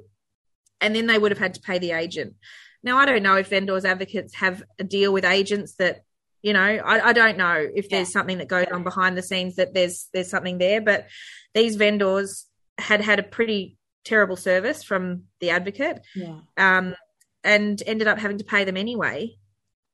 [0.81, 2.33] and then they would have had to pay the agent.
[2.81, 6.01] Now, I don't know if vendors advocates have a deal with agents that,
[6.41, 9.57] you know, I, I don't know if there's something that goes on behind the scenes
[9.57, 11.05] that there's there's something there, but
[11.53, 12.47] these vendors
[12.79, 16.95] had had a pretty terrible service from the advocate yeah um,
[17.43, 19.35] and ended up having to pay them anyway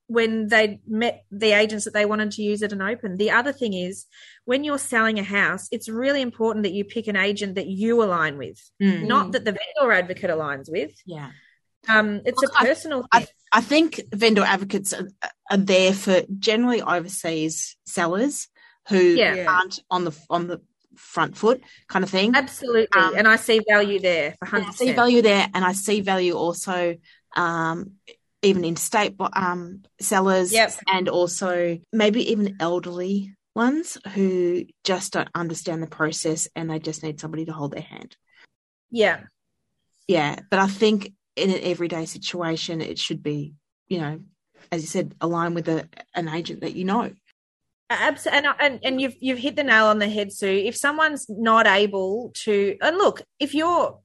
[0.08, 3.18] when they met the agents that they wanted to use at an open.
[3.18, 4.06] The other thing is
[4.46, 8.04] when you're selling a house, it's really important that you pick an agent that you
[8.04, 9.08] align with, Mm.
[9.08, 10.92] not that the vendor advocate aligns with.
[11.06, 11.32] yeah
[11.88, 13.28] Um, it's Look, a personal I, thing.
[13.52, 15.08] I think vendor advocates are,
[15.52, 18.48] are there for generally overseas sellers
[18.90, 19.46] who Yeah.
[19.50, 20.62] aren't on the on the
[20.96, 22.36] front foot kind of thing.
[22.36, 22.88] Absolutely.
[23.02, 26.02] um, and I see value there for And I see value there, and I see
[26.02, 26.96] value also
[27.36, 27.94] um,
[28.44, 30.74] even in state um, sellers, Yep.
[30.88, 37.04] and also maybe even elderly ones who just don't understand the process and they just
[37.04, 38.16] need somebody to hold their hand.
[38.92, 39.22] Yeah.
[40.08, 43.54] Yeah, but I think in an everyday situation, it should be,
[43.88, 44.20] you know,
[44.72, 47.12] as you said, align with a, an agent that you know.
[47.90, 50.48] Abs- and, and and you've you've hit the nail on the head, Sue.
[50.48, 54.00] If someone's not able to, and look, if you're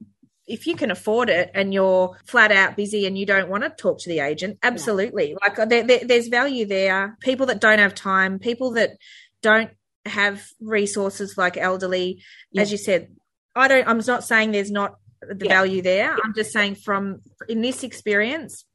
[0.49, 3.69] if you can afford it and you're flat out busy and you don't want to
[3.69, 5.35] talk to the agent, absolutely.
[5.41, 7.15] Like uh, there, there, there's value there.
[7.21, 8.97] People that don't have time, people that
[9.41, 9.69] don't
[10.05, 12.63] have resources like elderly, Yeah.
[12.63, 13.09] as you said.
[13.55, 13.87] I don't.
[13.87, 15.53] I'm not saying there's not the Yeah.
[15.53, 16.15] value there.
[16.23, 18.65] I'm just saying from in this experience,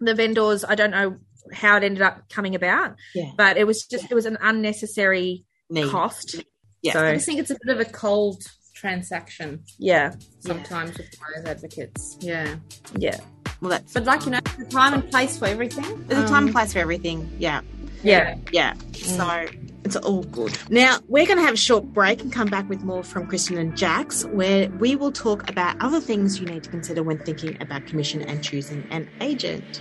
[0.00, 0.64] the vendors.
[0.64, 1.16] I don't know
[1.52, 3.30] how it ended up coming about Yeah.
[3.36, 5.90] but it was just it was an unnecessary Need.
[5.90, 6.42] cost.
[6.82, 6.92] Yeah.
[6.94, 8.42] So I just think it's a bit of a cold
[8.74, 12.18] transaction yeah, sometimes with buyers advocates.
[12.20, 12.56] Yeah.
[12.98, 13.16] yeah,
[13.60, 16.06] Well, that's But like, you know, there's a time and place for everything.
[16.06, 17.30] there's a time Um, and place for everything.
[17.38, 17.60] Yeah.
[18.02, 18.36] yeah.
[18.52, 18.74] Yeah.
[18.92, 19.46] So
[19.84, 20.56] it's all good.
[20.70, 23.56] Now we're going to have a short break and come back with more from Kristen
[23.58, 27.56] and Jax, where we will talk about other things you need to consider when thinking
[27.62, 29.80] about commission and choosing an agent.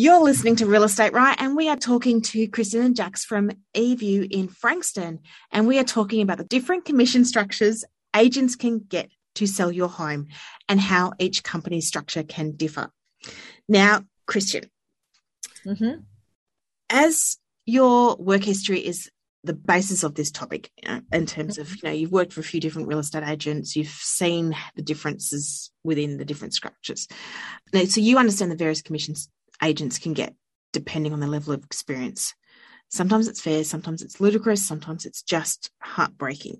[0.00, 3.50] You're listening to Real Estate Right, and we are talking to Kristen and Jax from
[3.74, 5.18] eView in Frankston,
[5.50, 7.84] and we are talking about the different commission structures
[8.14, 10.28] agents can get to sell your home
[10.68, 12.92] and how each company's structure can differ.
[13.68, 14.70] Now, Kristen,
[15.66, 16.02] Mm-hmm.
[16.90, 19.10] as your work history is
[19.42, 22.44] the basis of this topic uh, in terms of you know you've worked for a
[22.44, 27.08] few different real estate agents you've seen the differences within the different structures
[27.72, 29.28] now, so you understand the various commissions
[29.62, 30.34] agents can get
[30.72, 32.34] depending on the level of experience
[32.88, 36.58] sometimes it's fair sometimes it's ludicrous sometimes it's just heartbreaking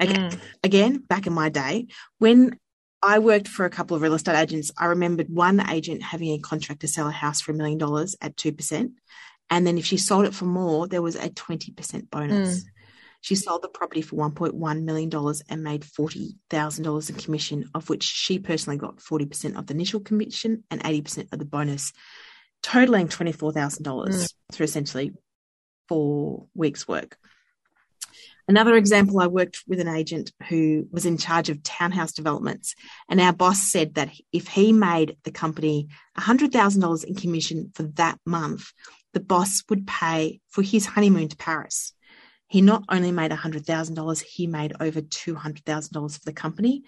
[0.00, 0.40] okay Mm.
[0.62, 1.86] again back in my day
[2.18, 2.58] when
[3.02, 4.72] I worked for a couple of real estate agents.
[4.76, 8.16] I remembered one agent having a contract to sell a house for a million dollars
[8.20, 8.92] at 2%.
[9.50, 12.64] And then if she sold it for more, there was a 20% bonus.
[13.26, 15.10] She sold the property for $1.1 million
[15.48, 20.62] and made $40,000 in commission, of which she personally got 40% of the initial commission
[20.70, 21.92] and 80% of the bonus,
[22.62, 24.28] totaling $24,000 Mm.
[24.52, 25.10] through essentially
[25.88, 27.18] four weeks' work.
[28.46, 32.76] Another example, I worked with an agent who was in charge of townhouse developments,
[33.08, 38.20] and our boss said that if he made the company $100,000 in commission for that
[38.24, 38.70] month,
[39.14, 41.92] the boss would pay for his honeymoon to Paris.
[42.48, 46.84] He not only made $100,000, he made over $200,000 for the company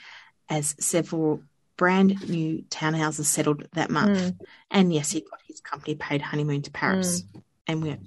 [0.48, 1.42] as several
[1.76, 4.18] brand new townhouses settled that month.
[4.18, 4.38] Mm.
[4.70, 7.22] And yes, he got his company paid honeymoon to Paris.
[7.66, 7.98] And we're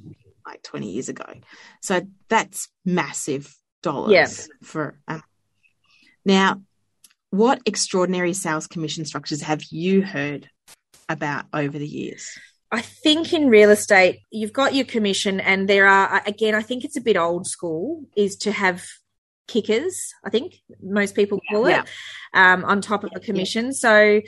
[0.45, 1.25] like 20 years ago.
[1.81, 4.27] So that's massive dollars Yeah.
[4.63, 5.23] for um,
[6.25, 6.61] now
[7.29, 10.49] what extraordinary sales commission structures have you heard
[11.07, 12.29] about over the years?
[12.71, 16.85] I think in real estate, you've got your commission, and there are, again, I think
[16.85, 18.85] it's a bit old school, is to have
[19.47, 21.81] kickers, I think most people call Yeah.
[21.81, 21.89] it,
[22.33, 23.73] um, on top of the commission.
[23.73, 24.21] So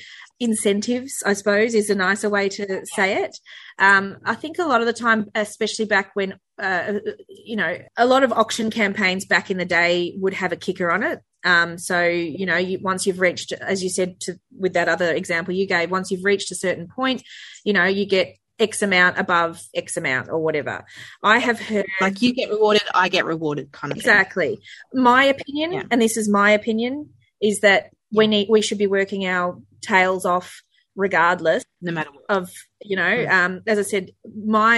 [0.43, 3.37] incentives, I suppose, is a nicer way to say it.
[3.79, 8.05] Um, I think a lot of the time, especially back when, uh, you know, a
[8.05, 11.19] lot of auction campaigns back in the day would have a kicker on it.
[11.45, 15.11] Um, so you know, you, once you've reached, as you said, to, with that other
[15.13, 17.23] example you gave, once you've reached a certain point,
[17.65, 20.85] you know, you get X amount above X amount or whatever.
[21.23, 24.01] I have heard Like you get rewarded, I get rewarded kind of thing.
[24.01, 24.59] exactly.
[24.93, 25.83] My opinion, Yeah.
[25.91, 27.09] and this is my opinion,
[27.41, 30.61] is that we need we should be working our tails off
[30.95, 32.23] regardless No matter what.
[32.29, 32.51] of
[32.83, 33.31] you know Mm.
[33.31, 34.11] um as i said
[34.45, 34.77] my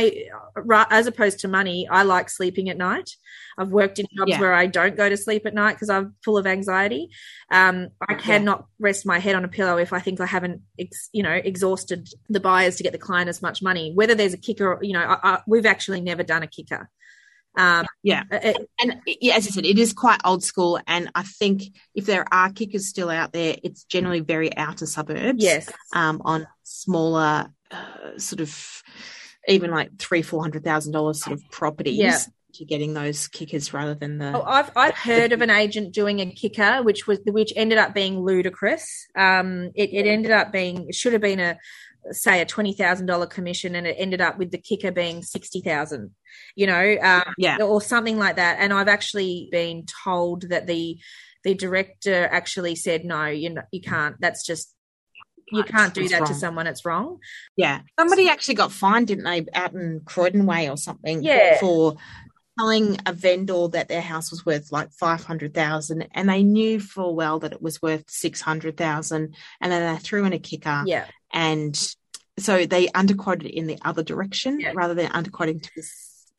[0.90, 3.10] as opposed to money i like sleeping at night
[3.58, 4.40] i've worked in jobs Yeah.
[4.40, 7.10] where i don't go to sleep at night because i'm full of anxiety
[7.52, 11.10] um i cannot rest my head on a pillow if i think i haven't ex,
[11.12, 14.38] you know exhausted the buyers to get the client as much money whether there's a
[14.38, 16.90] kicker you know I, I, we've actually never done a kicker
[17.58, 18.24] um Yeah.
[18.32, 20.80] it- And yeah, as I said, it is quite old school.
[20.88, 21.64] And I think
[21.94, 25.44] if there are kickers still out there, it's generally very outer suburbs.
[25.44, 28.84] yes Um, on smaller, uh, sort of,
[29.48, 31.98] even like three, four hundred thousand dollars sort of properties.
[31.98, 32.20] Yeah.
[32.60, 36.22] To getting those kickers rather than the Oh, I've I've heard of an agent doing
[36.22, 39.08] a kicker, which was which ended up being ludicrous.
[39.14, 41.58] Um, it, it ended up being it should have been a
[42.12, 45.62] say a twenty thousand dollar commission, and it ended up with the kicker being sixty
[45.62, 46.12] thousand.
[46.56, 47.58] You know, um, yeah.
[47.62, 48.58] or something like that.
[48.60, 50.98] And I've actually been told that the
[51.44, 54.16] the director actually said no, you know, you can't.
[54.20, 54.74] That's just
[55.52, 56.68] you can't do It's that to someone.
[56.68, 57.20] It's wrong.
[57.56, 57.82] Yeah.
[58.00, 61.24] Somebody actually got fined, didn't they, out in Croydon Way or something?
[61.24, 61.60] Yeah.
[61.60, 61.98] For
[62.58, 66.80] telling a vendor that their house was worth like five hundred thousand, and they knew
[66.80, 70.40] full well that it was worth six hundred thousand, and then they threw in a
[70.40, 71.06] kicker, Yeah,
[71.36, 71.96] and
[72.40, 74.72] so they underquoted in the other direction Yeah.
[74.74, 75.88] rather than underquoting to the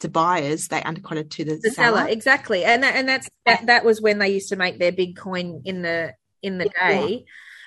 [0.01, 0.69] to buyers.
[0.69, 4.19] They underquoted to the, the seller exactly, and that, and that's that, that was when
[4.19, 7.25] they used to make their big coin in the in the day.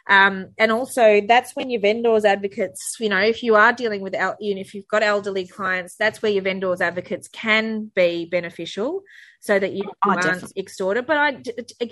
[0.07, 4.15] Um, and also that's when your vendors advocates, you know, if you are dealing with,
[4.15, 8.25] el- you know, if you've got elderly clients, that's where your vendors advocates can be
[8.25, 9.03] beneficial
[9.39, 10.61] so that you Oh, aren't definitely.
[10.63, 11.05] extorted.
[11.05, 11.43] But I,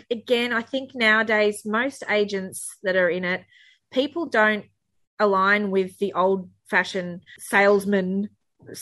[0.10, 3.44] again, I think nowadays most agents that are in it,
[3.92, 4.66] people don't
[5.20, 8.30] align with the old fashioned salesman,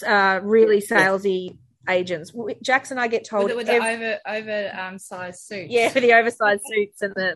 [0.06, 1.58] uh, really salesy
[1.88, 2.34] agents.
[2.64, 5.72] Jackson, I get told with, the- with the over over um, sized suits.
[5.72, 7.36] yeah, for the oversized suits and the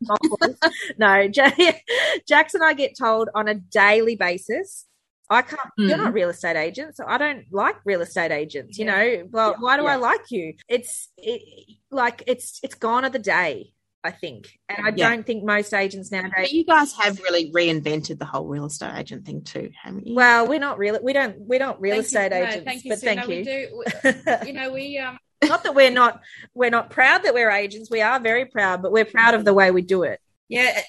[0.97, 1.71] no, Ja-
[2.27, 4.85] Jackson, I get told on a daily basis.
[5.31, 5.59] I can't.
[5.77, 6.03] You're Mm.
[6.05, 8.79] not real estate agents, so I don't like real estate agents.
[8.79, 8.97] You Yeah.
[8.97, 10.55] know, well, why do I like you?
[10.67, 11.43] It's it,
[11.91, 13.73] like it's it's gone of the day.
[14.03, 15.09] I think, and I Yeah.
[15.09, 16.53] don't think most agents But nowadays.
[16.53, 20.15] you guys have really reinvented the whole real estate agent thing too, haven't you?
[20.15, 20.97] Well, we're not real.
[21.03, 21.35] We don't.
[21.41, 22.05] We're not real Thank you.
[22.19, 22.63] estate No, agents.
[22.65, 23.05] thank you, but Sue.
[23.05, 23.37] thank No, you.
[23.37, 24.45] We do.
[24.47, 26.21] You know, we um, not that we're not
[26.53, 27.89] we're not proud that we're agents.
[27.91, 30.21] We are very proud, but we're proud of the way we do it.
[30.49, 30.81] Yeah,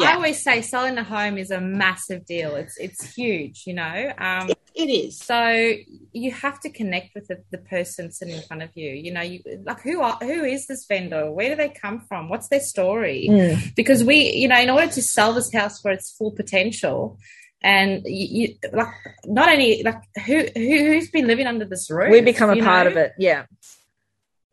[0.00, 2.54] I always say selling a home is a massive deal.
[2.54, 4.12] It's it's huge, you know.
[4.16, 5.18] Um, It is.
[5.18, 5.74] so
[6.12, 8.90] you have to connect with the, the person sitting in front of you.
[8.92, 11.30] You know, you like who are who is this vendor?
[11.32, 12.28] Where do they come from?
[12.28, 13.26] What's their story?
[13.28, 13.74] Mm.
[13.74, 17.18] Because we, you know, in order to sell this house for its full potential,
[17.62, 18.94] and you, you like
[19.24, 22.86] not only like who, who who's been living under this roof, We become a part
[22.86, 22.92] know?
[22.92, 23.12] of it.
[23.18, 23.46] Yeah.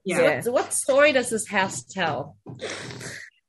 [0.03, 0.17] Yeah.
[0.17, 2.37] So what, so what story does this house tell?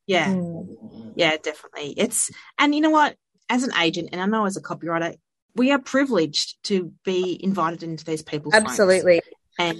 [0.08, 0.34] Yeah.
[0.34, 1.12] Mm.
[1.14, 1.94] Yeah, definitely.
[1.96, 3.14] It's and you know what?
[3.48, 5.16] As an agent, and I know as a copywriter,
[5.54, 8.54] we are privileged to be invited into these people's.
[8.54, 9.20] Absolutely.
[9.58, 9.78] And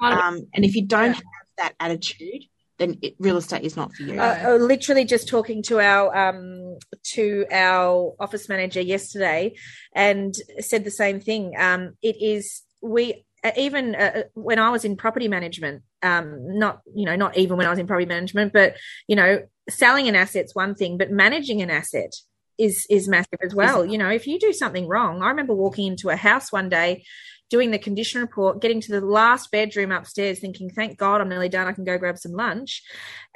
[0.00, 1.22] um, and if you don't have
[1.58, 2.44] that attitude,
[2.78, 4.20] then it, real estate is not for you.
[4.20, 6.78] Uh, uh, literally just talking to our um,
[7.14, 9.54] to our office manager yesterday,
[9.94, 11.54] and said the same thing.
[11.58, 13.24] Um, it is we
[13.56, 17.66] even uh, when I was in property management, um, not you know not even when
[17.66, 18.76] I was in property management, but
[19.06, 22.14] you know selling an asset's one thing, but managing an asset
[22.58, 23.84] is is massive as well.
[23.84, 27.04] You know, if you do something wrong, I remember walking into a house one day
[27.50, 31.48] doing the condition report, getting to the last bedroom upstairs, thinking, thank God I'm nearly
[31.48, 31.66] done.
[31.66, 32.82] I can go grab some lunch.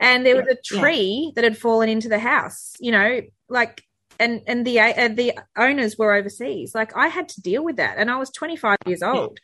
[0.00, 0.80] And there was a Yeah.
[0.80, 3.82] tree that had fallen into the house, you know, like,
[4.22, 6.74] and, and the, uh, the owners were overseas.
[6.74, 7.98] Like I had to deal with that.
[7.98, 9.38] And I was 25 years old.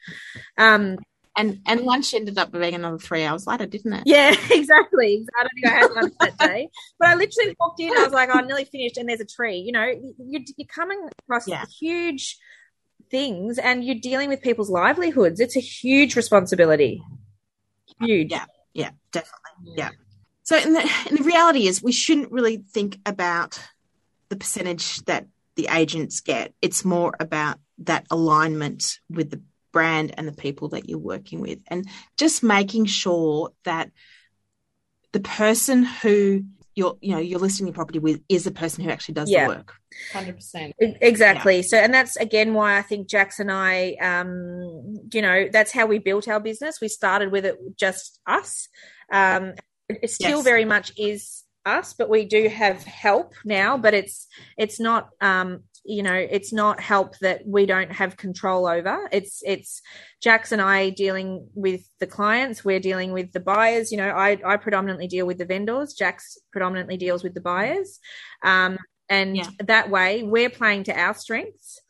[0.57, 0.99] Um,
[1.37, 4.03] and and lunch ended up being another three hours later, didn't it?
[4.07, 5.25] yeah, exactly.
[5.39, 6.69] I don't think I had lunch that day,
[6.99, 7.97] but I literally walked in.
[7.97, 9.59] I was like, "Oh, I'm nearly finished," and there's a tree.
[9.59, 9.87] You know,
[10.19, 11.65] you're, you're coming across Yeah.
[11.79, 12.37] huge
[13.09, 15.39] things, and you're dealing with people's livelihoods.
[15.39, 17.03] It's a huge responsibility.
[18.01, 18.33] Huge.
[18.33, 18.47] Yeah.
[18.75, 19.75] Yeah, definitely.
[19.77, 19.91] Yeah.
[20.43, 23.61] So, and the, and the reality is, we shouldn't really think about
[24.29, 25.27] the percentage that
[25.57, 26.55] the agents get.
[26.63, 31.59] It's more about that alignment with the brand and the people that you're working with,
[31.69, 33.91] and just making sure that
[35.13, 38.91] the person who you're, you know, you're listing your property with is the person who
[38.91, 39.45] actually does Yeah.
[39.47, 39.75] the work.
[40.13, 40.75] Hundred percent.
[40.81, 41.63] E- Exactly.
[41.63, 45.87] So, and that's again why I think Jax and I, um, you know, that's how
[45.87, 46.81] we built our business.
[46.81, 48.69] We started with it just us.
[49.11, 49.55] Um,
[49.89, 50.45] it it still Yes.
[50.45, 53.77] very much is us, but we do have help now.
[53.77, 58.67] But it's it's not, um, you know, it's not help that we don't have control
[58.67, 59.09] over.
[59.13, 59.83] It's it's
[60.23, 62.65] Jax and I dealing with the clients.
[62.65, 63.91] We're dealing with the buyers.
[63.93, 65.95] You know, I I predominantly deal with the vendors.
[65.95, 68.01] Jax predominantly deals with the buyers.
[68.43, 68.79] Um,
[69.09, 69.49] and Yeah.
[69.65, 71.81] that way we're playing to our strengths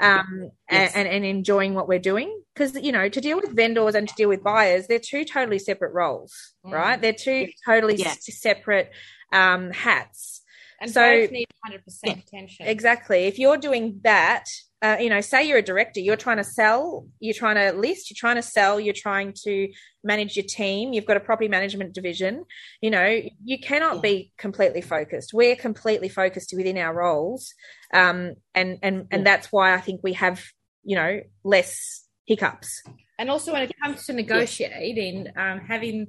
[0.00, 0.92] um, Yes.
[0.94, 4.14] and, and enjoying what we're doing because you know to deal with vendors and to
[4.14, 6.32] deal with buyers they're two totally separate roles
[6.64, 6.72] Mm.
[6.72, 8.08] right they're two totally Yeah.
[8.08, 8.90] s- separate
[9.32, 10.42] um, hats
[10.80, 12.66] And So- both need hundred percent attention.
[12.66, 14.44] exactly if you're doing that
[14.82, 18.10] uh, you know say you're a director you're trying to sell you're trying to list
[18.10, 19.68] you're trying to sell you're trying to
[20.04, 22.44] manage your team you've got a property management division
[22.80, 24.00] you know you cannot Yeah.
[24.02, 25.34] be completely focused.
[25.34, 27.54] We're completely focused within our roles
[27.92, 30.44] um, and and and that's why i think we have
[30.84, 32.82] you know less hiccups.
[33.18, 36.06] And also, when it comes to negotiating, um, having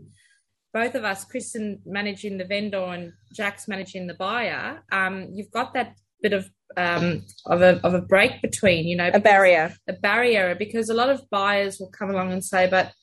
[0.73, 5.73] both of us, Kristen managing the vendor and Jax managing the buyer, um, you've got
[5.73, 9.93] that bit of um, of a of a break between, you know, a barrier a
[9.93, 12.93] barrier because a lot of buyers will come along and say, but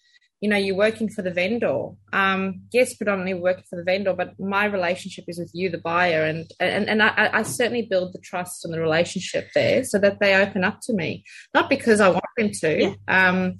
[0.40, 1.88] you know, you're working for the vendor.
[2.12, 6.24] Um, yes, predominantly working for the vendor, but my relationship is with you, the buyer,
[6.24, 10.20] and and and I, I certainly build the trust and the relationship there so that
[10.20, 12.82] they open up to me, not because I want them to.
[12.82, 12.94] Yeah.
[13.08, 13.56] Um,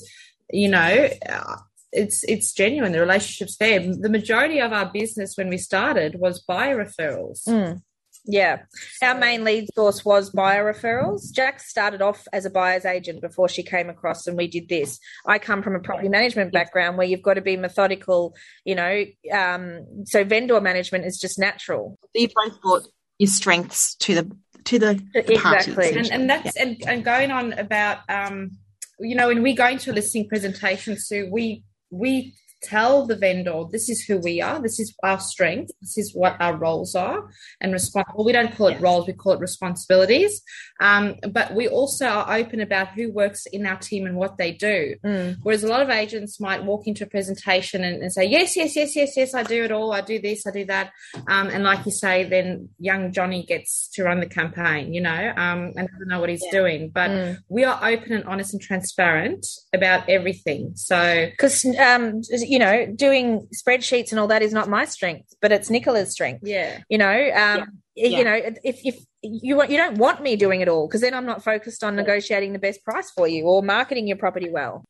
[0.53, 1.57] you know, uh,
[1.93, 2.93] it's it's genuine.
[2.93, 3.81] The relationship's there.
[3.81, 7.47] The majority of our business when we started was buyer referrals.
[7.49, 7.81] Mm.
[8.27, 8.63] Yeah.
[9.03, 11.33] Our main lead source was buyer referrals.
[11.33, 14.99] Jax started off as a buyer's agent before she came across and we did this.
[15.27, 19.05] I come from a property management background where you've got to be methodical, you know.
[19.33, 21.99] Um, so vendor management is just natural.
[22.15, 25.97] You both brought your strengths to the to the, the party, Exactly.
[25.97, 28.51] and, and that's and, and going on about um
[28.99, 33.63] you know when we go into a listing presentation so we we tell the vendor
[33.71, 37.29] this is who we are this is our strength this is what our roles are
[37.61, 40.43] and respond well we don't call it roles we call it responsibilities
[40.81, 44.53] um, but we also are open about who works in our team and what they
[44.53, 45.37] do Mm.
[45.43, 48.75] Whereas a lot of agents might walk into a presentation and, and say, yes, yes,
[48.77, 49.93] yes, yes, yes, I do it all.
[49.93, 50.93] I do this, I do that.
[51.29, 55.33] Um, and like you say, then young Johnny gets to run the campaign, you know,
[55.37, 56.91] um, and doesn't know what he's doing.
[56.91, 57.39] But Mm.
[57.49, 60.73] we are open and honest and transparent about everything.
[60.75, 65.53] So, Because, um, you know, doing spreadsheets and all that is not my strength, but
[65.53, 66.41] it's Nicola's strength.
[66.47, 66.81] yeah.
[66.89, 68.19] You know, um, Yeah.
[68.19, 71.15] you know, if, if you want, you don't want me doing it all because then
[71.15, 74.85] I'm not focused on negotiating the best price for you or marketing your property well.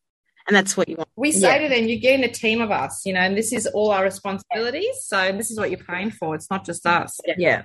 [0.48, 1.08] and that's what you want.
[1.16, 3.66] We say to them, you're getting a team of us, you know, and this is
[3.66, 4.96] all our responsibilities.
[5.02, 6.34] So this is what you're paying for.
[6.36, 7.18] It's not just us.
[7.36, 7.62] Yeah.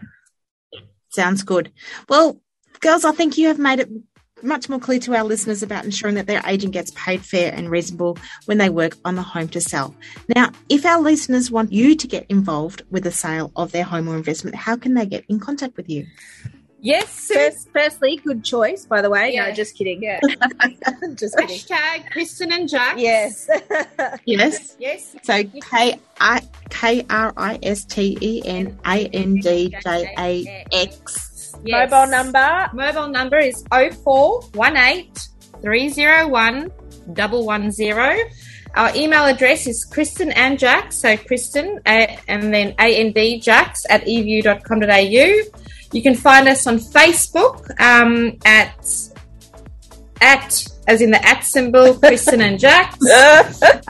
[1.09, 1.71] Sounds good.
[2.09, 2.41] Well,
[2.79, 3.89] girls, I think you have made it
[4.43, 7.69] much more clear to our listeners about ensuring that their agent gets paid fair and
[7.69, 9.95] reasonable when they work on the home to sell.
[10.35, 14.07] Now, if our listeners want you to get involved with the sale of their home
[14.07, 16.05] or investment, how can they get in contact with you?
[16.81, 17.27] Yes.
[17.31, 19.33] First, firstly, good choice, by the way.
[19.33, 19.47] Yeah.
[19.47, 20.01] No, just kidding.
[20.01, 20.19] Yeah.
[21.15, 21.57] just kidding.
[21.57, 22.99] Hashtag Kristen and Jax.
[22.99, 23.49] Yes.
[24.25, 24.75] Yes.
[24.79, 25.15] Yes.
[25.23, 30.65] So K I K R I S T E N A N D J A
[30.71, 31.30] X.
[31.63, 31.91] Yes.
[31.91, 32.69] Mobile number.
[32.73, 35.11] Mobile number is 0418
[35.61, 36.71] 301
[37.15, 38.31] 110.
[38.75, 44.05] Our email address is Kristen and Jax, so Kristen uh, and then A-N-D Jax at
[44.05, 45.49] evu.com.au.
[45.93, 48.87] You can find us on Facebook um, at
[50.21, 52.97] at as in the at symbol Kristen and Jax.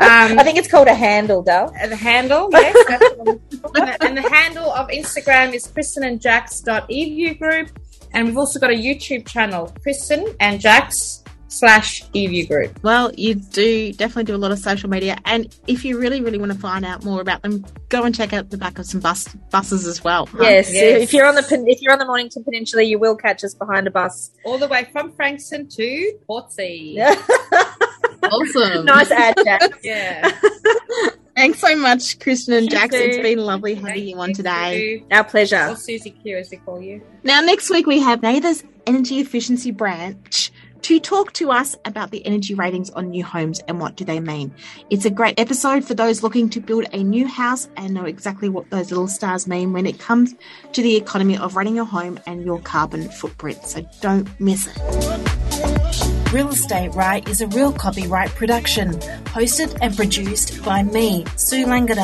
[0.02, 1.72] Um, I think it's called a handle, Dal.
[1.72, 2.74] the handle, yes.
[2.88, 3.72] that's what I'm looking for.
[3.76, 7.70] and, the, and the handle of Instagram is Kristen and Jax.evu group.
[8.14, 11.20] And we've also got a YouTube channel, Kristen and Jax
[11.52, 12.80] slash evu group.
[12.82, 16.38] Well, you do definitely do a lot of social media, and if you really, really
[16.38, 19.02] want to find out more about them, go and check out the back of some
[19.02, 20.26] bus buses as well.
[20.28, 20.39] huh?
[20.41, 20.74] Yes.
[20.74, 21.02] Yes.
[21.02, 23.86] If you're on the if you're on the Mornington Peninsula, you will catch us behind
[23.88, 24.32] a bus.
[24.45, 27.16] All the way from Frankston to Portsea.
[28.24, 28.86] awesome.
[28.86, 29.78] nice ad, Jax.
[29.84, 30.32] Yeah.
[31.36, 32.95] Thanks so much, Kristen and Thank Jax.
[32.95, 33.24] It's you.
[33.24, 35.04] been lovely having you on today.
[35.12, 35.76] Our Or pleasure.
[35.76, 37.02] Susie Q, as we call you.
[37.24, 40.52] Now, next week we have NatHERS Energy Efficiency Branch
[40.84, 44.19] to talk to us about the energy ratings on new homes and what do they
[44.19, 44.53] mean.
[44.89, 48.49] It's a great episode for those looking to build a new house and know exactly
[48.49, 50.34] what those little stars mean when it comes
[50.73, 53.65] to the economy of running your home and your carbon footprint.
[53.65, 56.32] So don't miss it.
[56.32, 58.93] Real Estate Right is a real copyright production,
[59.25, 61.97] hosted and produced by me, Sue Langley.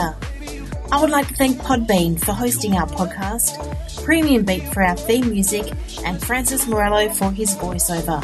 [0.91, 5.29] I would like to thank Podbean for hosting our podcast, Premium Beat for our theme
[5.29, 5.71] music,
[6.05, 8.23] and Francis Morello for his voiceover.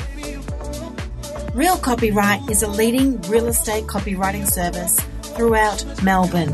[1.53, 4.99] Real Copyright is a leading real estate copywriting service
[5.35, 6.51] throughout Melbourne.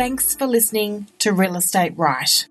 [0.00, 2.49] Thanks for listening to Real Estate Right.